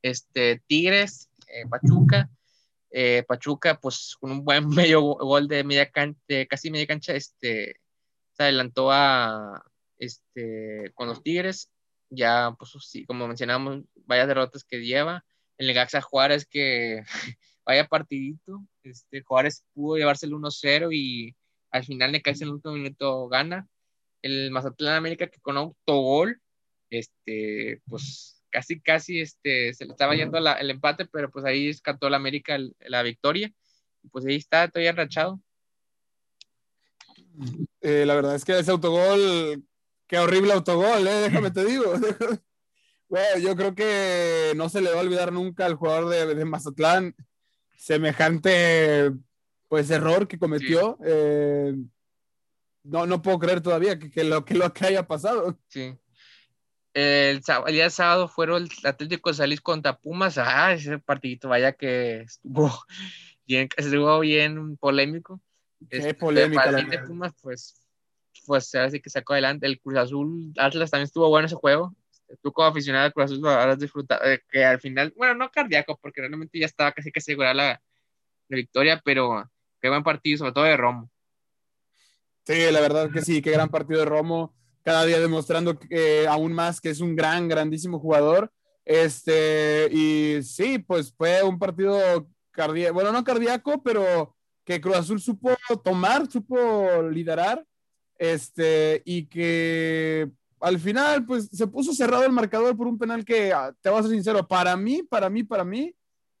este, 0.00 0.62
Tigres, 0.68 1.28
eh, 1.48 1.66
Pachuca, 1.68 2.30
eh, 2.90 3.24
Pachuca, 3.26 3.78
pues 3.80 4.16
con 4.20 4.30
un 4.30 4.44
buen 4.44 4.68
medio 4.68 5.02
gol 5.02 5.48
de 5.48 5.64
media 5.64 5.90
cancha, 5.90 6.46
casi 6.48 6.70
media 6.70 6.86
cancha, 6.86 7.14
este, 7.14 7.80
se 8.32 8.42
adelantó 8.44 8.92
a, 8.92 9.64
este, 9.98 10.92
con 10.94 11.08
los 11.08 11.22
Tigres, 11.22 11.68
ya, 12.10 12.54
pues 12.56 12.72
sí, 12.80 13.04
como 13.04 13.26
mencionamos, 13.26 13.82
varias 14.06 14.28
derrotas 14.28 14.62
que 14.62 14.84
lleva, 14.84 15.24
el 15.58 15.74
Gaxa 15.74 16.00
Juárez 16.00 16.46
que 16.46 17.02
vaya 17.66 17.88
partidito, 17.88 18.64
este, 18.84 19.22
Juárez 19.22 19.64
pudo 19.74 19.96
llevarse 19.96 20.26
el 20.26 20.32
1-0 20.32 20.90
y 20.92 21.34
al 21.72 21.84
final 21.84 22.12
le 22.12 22.22
cae 22.22 22.34
en 22.34 22.42
el 22.42 22.50
último 22.50 22.74
minuto 22.74 23.28
gana. 23.28 23.66
El 24.20 24.50
Mazatlán 24.50 24.94
América 24.94 25.26
que 25.26 25.40
con 25.40 25.56
autogol, 25.56 26.40
este, 26.90 27.82
pues 27.88 28.44
casi, 28.50 28.80
casi 28.80 29.20
este, 29.20 29.74
se 29.74 29.86
le 29.86 29.92
estaba 29.92 30.14
yendo 30.14 30.38
el 30.38 30.70
empate, 30.70 31.06
pero 31.06 31.30
pues 31.30 31.44
ahí 31.44 31.68
escató 31.68 32.08
la 32.08 32.18
América 32.18 32.58
la 32.80 33.02
victoria. 33.02 33.52
Pues 34.12 34.26
ahí 34.26 34.36
está 34.36 34.68
todavía 34.68 34.90
enrachado. 34.90 35.40
Eh, 37.80 38.04
la 38.06 38.14
verdad 38.14 38.34
es 38.34 38.44
que 38.44 38.58
ese 38.58 38.70
autogol, 38.70 39.64
qué 40.06 40.18
horrible 40.18 40.52
autogol, 40.52 41.06
¿eh? 41.08 41.20
déjame 41.22 41.50
te 41.50 41.64
digo. 41.64 41.94
bueno, 43.08 43.38
yo 43.40 43.56
creo 43.56 43.74
que 43.74 44.52
no 44.56 44.68
se 44.68 44.82
le 44.82 44.90
va 44.90 44.98
a 44.98 45.02
olvidar 45.02 45.32
nunca 45.32 45.64
al 45.64 45.76
jugador 45.76 46.10
de, 46.10 46.34
de 46.34 46.44
Mazatlán 46.44 47.16
semejante 47.76 49.12
pues 49.72 49.90
error 49.90 50.28
que 50.28 50.38
cometió. 50.38 50.98
Eh, 51.02 51.74
no, 52.82 53.06
no 53.06 53.22
puedo 53.22 53.38
creer 53.38 53.62
todavía 53.62 53.98
que, 53.98 54.22
lo, 54.22 54.44
que 54.44 54.52
lo 54.52 54.70
que 54.70 54.84
haya 54.84 55.06
pasado. 55.08 55.58
Sí. 55.68 55.96
El, 56.92 57.40
el, 57.66 57.72
día 57.72 57.88
sábado 57.88 58.28
fueron 58.28 58.64
el 58.64 58.86
Atlético 58.86 59.30
de 59.30 59.36
Salís 59.36 59.62
contra 59.62 59.96
Pumas. 59.96 60.36
Ah, 60.36 60.74
ese 60.74 60.98
partidito, 60.98 61.48
vaya 61.48 61.72
que 61.72 62.20
estuvo 62.20 62.70
bien, 63.46 63.70
estuvo 63.74 64.20
bien 64.20 64.76
polémico. 64.76 65.40
Qué 65.88 65.96
este, 65.96 66.14
polémica. 66.16 66.64
El 66.64 66.90
de 66.90 66.98
Pumas, 66.98 67.32
pues, 67.40 67.80
pues 68.44 68.74
ahora 68.74 68.90
sí 68.90 69.00
que 69.00 69.08
sacó 69.08 69.32
adelante. 69.32 69.64
El 69.64 69.80
Cruz 69.80 69.96
Azul, 69.96 70.52
Atlas 70.58 70.90
también 70.90 71.06
estuvo 71.06 71.30
bueno 71.30 71.46
ese 71.46 71.56
juego. 71.56 71.96
Este, 72.10 72.36
tú 72.42 72.52
como 72.52 72.68
aficionado 72.68 73.06
al 73.06 73.14
Cruz 73.14 73.24
Azul 73.24 73.48
habrás 73.48 73.78
disfrutado, 73.78 74.22
eh, 74.30 74.42
que 74.50 74.66
al 74.66 74.80
final, 74.80 75.14
bueno, 75.16 75.34
no 75.34 75.50
cardíaco, 75.50 75.98
porque 76.02 76.20
realmente 76.20 76.58
ya 76.58 76.66
estaba 76.66 76.92
casi 76.92 77.10
que 77.10 77.20
asegurada 77.20 77.54
la, 77.54 77.82
la 78.48 78.56
victoria, 78.56 79.00
pero 79.02 79.50
Qué 79.82 79.88
buen 79.88 80.04
partido, 80.04 80.38
sobre 80.38 80.52
todo 80.52 80.64
de 80.64 80.76
Romo. 80.76 81.10
Sí, 82.46 82.54
la 82.70 82.80
verdad 82.80 83.10
que 83.10 83.20
sí, 83.20 83.42
qué 83.42 83.50
gran 83.50 83.68
partido 83.68 83.98
de 83.98 84.06
Romo. 84.06 84.54
Cada 84.84 85.04
día 85.04 85.18
demostrando 85.18 85.76
que, 85.76 86.28
aún 86.28 86.52
más 86.52 86.80
que 86.80 86.90
es 86.90 87.00
un 87.00 87.16
gran, 87.16 87.48
grandísimo 87.48 87.98
jugador. 87.98 88.52
Este, 88.84 89.88
y 89.90 90.40
sí, 90.44 90.78
pues 90.78 91.12
fue 91.12 91.42
un 91.42 91.58
partido 91.58 92.28
cardíaco, 92.52 92.94
bueno, 92.94 93.10
no 93.10 93.24
cardíaco, 93.24 93.82
pero 93.82 94.36
que 94.64 94.80
Cruz 94.80 94.96
Azul 94.98 95.20
supo 95.20 95.50
tomar, 95.82 96.30
supo 96.30 97.02
liderar. 97.02 97.66
Este, 98.18 99.02
y 99.04 99.26
que 99.26 100.30
al 100.60 100.78
final, 100.78 101.26
pues 101.26 101.48
se 101.52 101.66
puso 101.66 101.92
cerrado 101.92 102.24
el 102.24 102.30
marcador 102.30 102.76
por 102.76 102.86
un 102.86 102.98
penal 102.98 103.24
que, 103.24 103.52
ah, 103.52 103.74
te 103.80 103.90
voy 103.90 103.98
a 103.98 104.02
ser 104.02 104.12
sincero, 104.12 104.46
para 104.46 104.76
mí, 104.76 105.02
para 105.02 105.28
mí, 105.28 105.42
para 105.42 105.64
mí, 105.64 105.92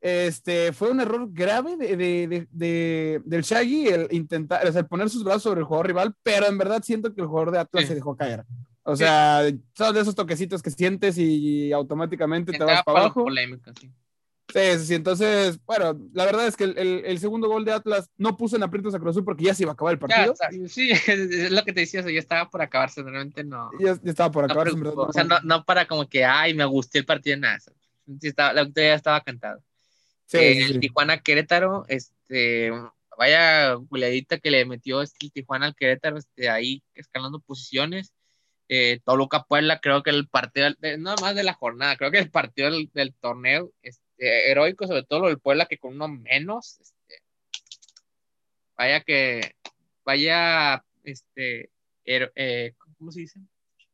este, 0.02 0.72
fue 0.72 0.90
un 0.90 1.00
error 1.00 1.28
grave 1.30 1.76
de, 1.76 1.96
de, 1.96 2.48
de, 2.50 3.22
del 3.24 3.42
Shaggy 3.42 3.86
el 3.86 4.08
intentar, 4.10 4.66
o 4.66 4.72
sea, 4.72 4.80
el 4.80 4.88
poner 4.88 5.08
sus 5.08 5.22
brazos 5.22 5.44
sobre 5.44 5.60
el 5.60 5.64
jugador 5.64 5.86
rival, 5.86 6.14
pero 6.24 6.48
en 6.48 6.58
verdad 6.58 6.82
siento 6.82 7.14
que 7.14 7.20
el 7.20 7.28
jugador 7.28 7.52
de 7.52 7.60
Atlas 7.60 7.86
se 7.86 7.94
dejó 7.94 8.16
caer. 8.16 8.44
O 8.82 8.96
sea, 8.96 9.42
son 9.74 9.94
de 9.94 10.00
esos 10.00 10.16
toquecitos 10.16 10.60
que 10.60 10.72
sientes 10.72 11.16
y 11.18 11.72
automáticamente 11.72 12.50
te 12.50 12.64
vas 12.64 12.82
para 12.82 12.98
abajo. 12.98 13.26
sí. 13.80 13.90
Sí, 14.52 14.84
sí, 14.84 14.94
entonces, 14.94 15.58
bueno, 15.64 15.98
la 16.12 16.26
verdad 16.26 16.46
es 16.46 16.56
que 16.58 16.64
el, 16.64 16.76
el, 16.76 17.18
segundo 17.18 17.48
gol 17.48 17.64
de 17.64 17.72
Atlas 17.72 18.10
no 18.18 18.36
puso 18.36 18.56
en 18.56 18.62
aprietos 18.62 18.94
a 18.94 18.98
Cruz 18.98 19.12
Azul 19.12 19.24
porque 19.24 19.44
ya 19.44 19.54
se 19.54 19.62
iba 19.62 19.70
a 19.70 19.72
acabar 19.72 19.94
el 19.94 19.98
partido. 19.98 20.34
sí, 20.68 20.90
es 21.06 21.50
lo 21.50 21.64
que 21.64 21.72
te 21.72 21.80
decía, 21.80 22.02
ya 22.02 22.18
estaba 22.18 22.50
por 22.50 22.60
acabarse, 22.60 23.02
realmente 23.02 23.44
no. 23.44 23.70
Ya, 23.80 23.98
estaba 24.04 24.30
por 24.30 24.44
acabarse. 24.44 24.76
o 24.78 25.12
sea, 25.12 25.24
no, 25.24 25.40
no, 25.42 25.64
para 25.64 25.86
como 25.86 26.06
que, 26.06 26.26
ay, 26.26 26.52
me 26.52 26.66
gustó 26.66 26.98
el 26.98 27.06
partido, 27.06 27.38
nada. 27.38 27.60
Sí, 27.60 28.28
estaba, 28.28 28.52
la 28.52 28.64
victoria 28.64 28.90
ya 28.90 28.96
estaba 28.96 29.22
cantada 29.22 29.58
el 30.32 30.80
Tijuana 30.80 31.20
Querétaro, 31.20 31.84
este, 31.88 32.70
vaya 33.16 33.74
goleadita 33.74 34.38
que 34.38 34.50
le 34.50 34.64
metió 34.64 35.02
este, 35.02 35.26
el 35.26 35.32
Tijuana 35.32 35.66
al 35.66 35.74
Querétaro, 35.74 36.18
este, 36.18 36.48
ahí 36.48 36.82
escalando 36.94 37.40
posiciones. 37.40 38.12
Eh, 38.68 39.00
Toluca 39.04 39.44
Puebla, 39.44 39.80
creo 39.80 40.02
que 40.02 40.10
el 40.10 40.28
partido, 40.28 40.70
no 40.98 41.14
más 41.16 41.34
de 41.34 41.44
la 41.44 41.52
jornada, 41.52 41.96
creo 41.96 42.10
que 42.10 42.18
el 42.18 42.30
partido 42.30 42.70
del, 42.70 43.14
torneo, 43.20 43.70
este, 43.82 44.50
heroico, 44.50 44.86
sobre 44.86 45.02
todo 45.02 45.20
lo 45.20 45.28
del 45.28 45.40
Puebla, 45.40 45.66
que 45.66 45.78
con 45.78 45.94
uno 45.94 46.08
menos, 46.08 46.80
este, 46.80 47.22
vaya 48.76 49.00
que, 49.00 49.56
vaya, 50.04 50.84
este, 51.04 51.70
eh, 52.04 52.74
¿cómo 52.98 53.12
se 53.12 53.20
dice? 53.20 53.40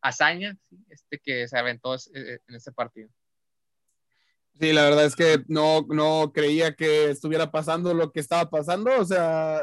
Hazaña, 0.01 0.57
este, 0.90 1.18
que 1.18 1.48
se 1.48 1.59
aventó 1.59 1.96
en 2.14 2.55
ese 2.55 2.70
partido. 2.70 3.09
Sí, 4.60 4.72
la 4.72 4.82
verdad 4.82 5.04
es 5.04 5.14
que 5.14 5.44
no, 5.46 5.86
no 5.88 6.32
creía 6.32 6.74
que 6.74 7.10
estuviera 7.10 7.50
pasando 7.50 7.94
lo 7.94 8.10
que 8.10 8.20
estaba 8.20 8.50
pasando. 8.50 8.90
O 8.98 9.04
sea, 9.04 9.62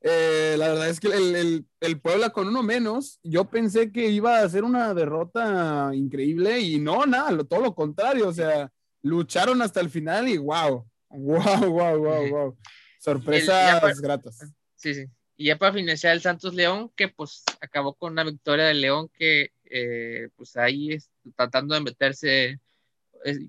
eh, 0.00 0.56
la 0.58 0.68
verdad 0.68 0.88
es 0.88 0.98
que 0.98 1.08
el, 1.08 1.36
el, 1.36 1.66
el, 1.80 2.00
Puebla 2.00 2.30
con 2.30 2.48
uno 2.48 2.62
menos, 2.62 3.20
yo 3.22 3.44
pensé 3.44 3.92
que 3.92 4.08
iba 4.08 4.40
a 4.40 4.48
ser 4.48 4.64
una 4.64 4.92
derrota 4.94 5.90
increíble 5.94 6.58
y 6.60 6.78
no, 6.80 7.06
nada, 7.06 7.44
todo 7.44 7.60
lo 7.60 7.74
contrario. 7.74 8.28
O 8.28 8.32
sea, 8.32 8.70
lucharon 9.02 9.62
hasta 9.62 9.80
el 9.80 9.90
final 9.90 10.28
y 10.28 10.38
wow, 10.38 10.84
wow, 11.10 11.70
wow, 11.70 11.98
wow, 11.98 12.28
wow. 12.28 12.58
Sorpresas 12.98 14.00
gratas. 14.00 14.38
Sí, 14.74 14.94
sí. 14.94 15.04
Y 15.36 15.46
ya 15.46 15.58
para 15.58 15.72
finalizar 15.72 16.12
el 16.12 16.20
Santos 16.20 16.54
León, 16.54 16.90
que 16.96 17.08
pues 17.08 17.44
acabó 17.60 17.94
con 17.94 18.12
una 18.12 18.24
victoria 18.24 18.66
del 18.66 18.80
León 18.80 19.08
que 19.14 19.50
eh, 19.64 20.28
pues 20.36 20.56
ahí 20.56 20.92
es, 20.92 21.10
tratando 21.36 21.74
de 21.74 21.80
meterse 21.80 22.60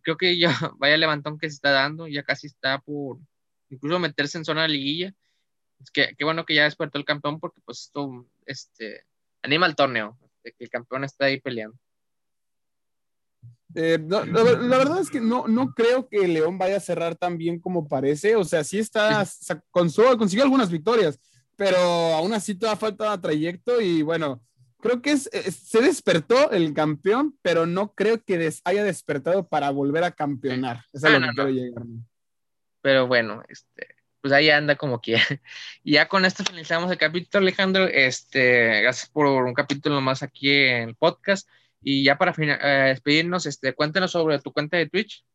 creo 0.01 0.17
que 0.17 0.37
ya 0.37 0.49
vaya 0.77 0.97
levantón 0.97 1.37
que 1.37 1.49
se 1.49 1.55
está 1.55 1.71
dando, 1.71 2.07
ya 2.07 2.23
casi 2.23 2.47
está 2.47 2.79
por 2.79 3.19
incluso 3.69 3.99
meterse 3.99 4.37
en 4.37 4.45
zona 4.45 4.63
de 4.63 4.69
liguilla. 4.69 5.13
Es 5.79 5.91
que, 5.91 6.15
qué 6.17 6.23
bueno 6.23 6.45
que 6.45 6.55
ya 6.55 6.63
despertó 6.63 6.97
el 6.97 7.05
campeón 7.05 7.39
porque 7.39 7.61
pues 7.65 7.81
esto 7.81 8.25
este, 8.45 9.03
anima 9.41 9.65
el 9.65 9.75
torneo. 9.75 10.17
que 10.43 10.53
el 10.59 10.69
campeón 10.69 11.03
está 11.03 11.25
ahí 11.25 11.39
peleando. 11.39 11.77
Eh, 13.73 13.99
la, 14.07 14.21
verdad 14.21 15.01
es 15.01 15.09
que 15.09 15.19
no, 15.19 15.47
no 15.47 15.73
creo 15.73 16.07
que 16.07 16.25
León 16.29 16.57
vaya 16.57 16.77
a 16.77 16.81
cerrar 16.81 17.15
tan 17.15 17.37
bien 17.37 17.59
como 17.59 17.87
parece. 17.87 18.35
O 18.37 18.45
sea, 18.45 18.63
sí 18.63 18.79
está, 18.79 19.25
consiguió 19.71 20.43
algunas 20.43 20.71
victorias, 20.71 21.19
pero 21.57 21.77
aún 21.77 22.33
así 22.33 22.55
toda 22.55 22.77
falta 22.77 23.19
trayecto 23.19 23.81
y 23.81 24.01
bueno, 24.01 24.41
creo 24.85 25.01
que 25.01 25.11
es, 25.11 25.29
se 25.63 25.81
despertó 25.81 26.51
el 26.51 26.73
campeón, 26.73 27.35
pero 27.41 27.65
no 27.65 27.93
creo 27.93 28.23
que 28.23 28.53
haya 28.63 28.83
despertado 28.83 29.47
para 29.47 29.71
volver 29.71 30.03
a 30.03 30.11
campeonar. 30.11 30.85
es 30.93 31.03
a 31.03 31.09
lo 31.09 31.17
ah, 31.17 31.29
que 31.29 31.33
quiero 31.33 31.49
llegar. 31.49 31.83
Pero 32.81 33.07
bueno, 33.07 33.41
este, 33.49 33.95
pues 34.21 34.31
ahí 34.31 34.51
anda 34.51 34.75
como 34.75 35.01
quiera. 35.01 35.23
Y 35.83 35.93
ya 35.93 36.07
con 36.07 36.23
esto 36.23 36.43
finalizamos 36.43 36.91
el 36.91 36.99
capítulo, 36.99 37.41
Alejandro. 37.41 37.85
Este, 37.85 38.81
gracias 38.81 39.09
por 39.09 39.25
un 39.25 39.55
capítulo 39.55 39.99
más 40.01 40.21
aquí 40.21 40.51
en 40.51 40.89
el 40.89 40.95
podcast. 40.95 41.49
Y 41.81 42.03
ya 42.03 42.19
para 42.19 42.35
eh, 42.37 42.89
despedirnos, 42.89 43.47
este, 43.47 43.73
cuéntanos 43.73 44.11
sobre 44.11 44.39
tu 44.39 44.53
cuenta 44.53 44.77
de 44.77 44.87
Twitch. 44.87 45.25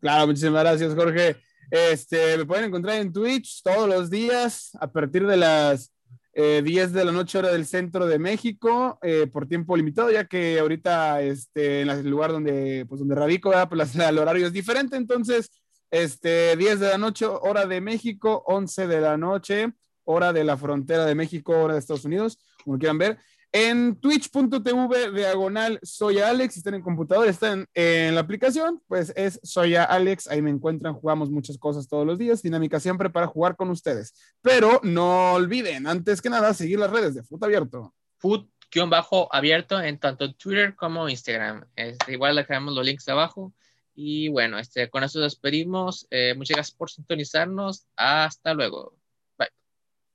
Claro, 0.00 0.28
muchísimas 0.28 0.62
gracias, 0.62 0.94
Jorge. 0.94 1.36
Este, 1.70 2.38
me 2.38 2.46
pueden 2.46 2.66
encontrar 2.66 2.96
en 3.00 3.12
Twitch 3.12 3.62
todos 3.62 3.86
los 3.86 4.08
días 4.08 4.70
a 4.80 4.90
partir 4.90 5.26
de 5.26 5.36
las 5.36 5.92
10 6.36 6.66
eh, 6.66 6.92
de 6.92 7.04
la 7.04 7.12
noche 7.12 7.38
hora 7.38 7.50
del 7.50 7.64
centro 7.64 8.06
de 8.06 8.18
México 8.18 8.98
eh, 9.02 9.26
por 9.26 9.48
tiempo 9.48 9.74
limitado, 9.74 10.10
ya 10.10 10.26
que 10.26 10.58
ahorita 10.58 11.22
este, 11.22 11.80
en 11.80 11.88
el 11.88 12.10
lugar 12.10 12.30
donde, 12.30 12.84
pues, 12.86 12.98
donde 12.98 13.14
radico, 13.14 13.52
pues, 13.70 13.96
el 13.96 14.18
horario 14.18 14.46
es 14.46 14.52
diferente, 14.52 14.96
entonces 14.96 15.50
este, 15.90 16.54
10 16.56 16.80
de 16.80 16.88
la 16.90 16.98
noche, 16.98 17.24
hora 17.24 17.64
de 17.64 17.80
México, 17.80 18.42
11 18.46 18.86
de 18.86 19.00
la 19.00 19.16
noche, 19.16 19.72
hora 20.04 20.34
de 20.34 20.44
la 20.44 20.58
frontera 20.58 21.06
de 21.06 21.14
México, 21.14 21.52
hora 21.52 21.72
de 21.72 21.80
Estados 21.80 22.04
Unidos, 22.04 22.38
como 22.64 22.78
quieran 22.78 22.98
ver. 22.98 23.18
En 23.58 23.96
twitch.tv 23.96 25.12
diagonal 25.12 25.80
soy 25.82 26.18
Alex, 26.18 26.52
si 26.52 26.60
están 26.60 26.74
en 26.74 26.82
computador, 26.82 27.26
están 27.26 27.66
en 27.72 28.14
la 28.14 28.20
aplicación, 28.20 28.82
pues 28.86 29.14
es 29.16 29.40
soy 29.42 29.76
Alex, 29.76 30.28
ahí 30.28 30.42
me 30.42 30.50
encuentran, 30.50 30.92
jugamos 30.92 31.30
muchas 31.30 31.56
cosas 31.56 31.88
todos 31.88 32.06
los 32.06 32.18
días, 32.18 32.42
dinámica 32.42 32.80
siempre 32.80 33.08
para 33.08 33.26
jugar 33.26 33.56
con 33.56 33.70
ustedes. 33.70 34.12
Pero 34.42 34.78
no 34.82 35.32
olviden, 35.32 35.86
antes 35.86 36.20
que 36.20 36.28
nada, 36.28 36.52
seguir 36.52 36.78
las 36.78 36.90
redes 36.90 37.14
de 37.14 37.22
Foot 37.22 37.44
Abierto. 37.44 37.94
Foot-abierto 38.18 39.80
en 39.80 39.98
tanto 40.00 40.34
Twitter 40.34 40.76
como 40.76 41.08
Instagram. 41.08 41.64
Este, 41.76 42.12
igual 42.12 42.34
le 42.34 42.42
dejamos 42.42 42.74
los 42.74 42.84
links 42.84 43.08
abajo. 43.08 43.54
Y 43.94 44.28
bueno, 44.28 44.58
este, 44.58 44.90
con 44.90 45.02
eso 45.02 45.18
despedimos. 45.20 46.06
Eh, 46.10 46.34
muchas 46.36 46.56
gracias 46.56 46.76
por 46.76 46.90
sintonizarnos. 46.90 47.86
Hasta 47.96 48.52
luego. 48.52 48.98
Bye. 49.38 49.48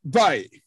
Bye. 0.03 0.63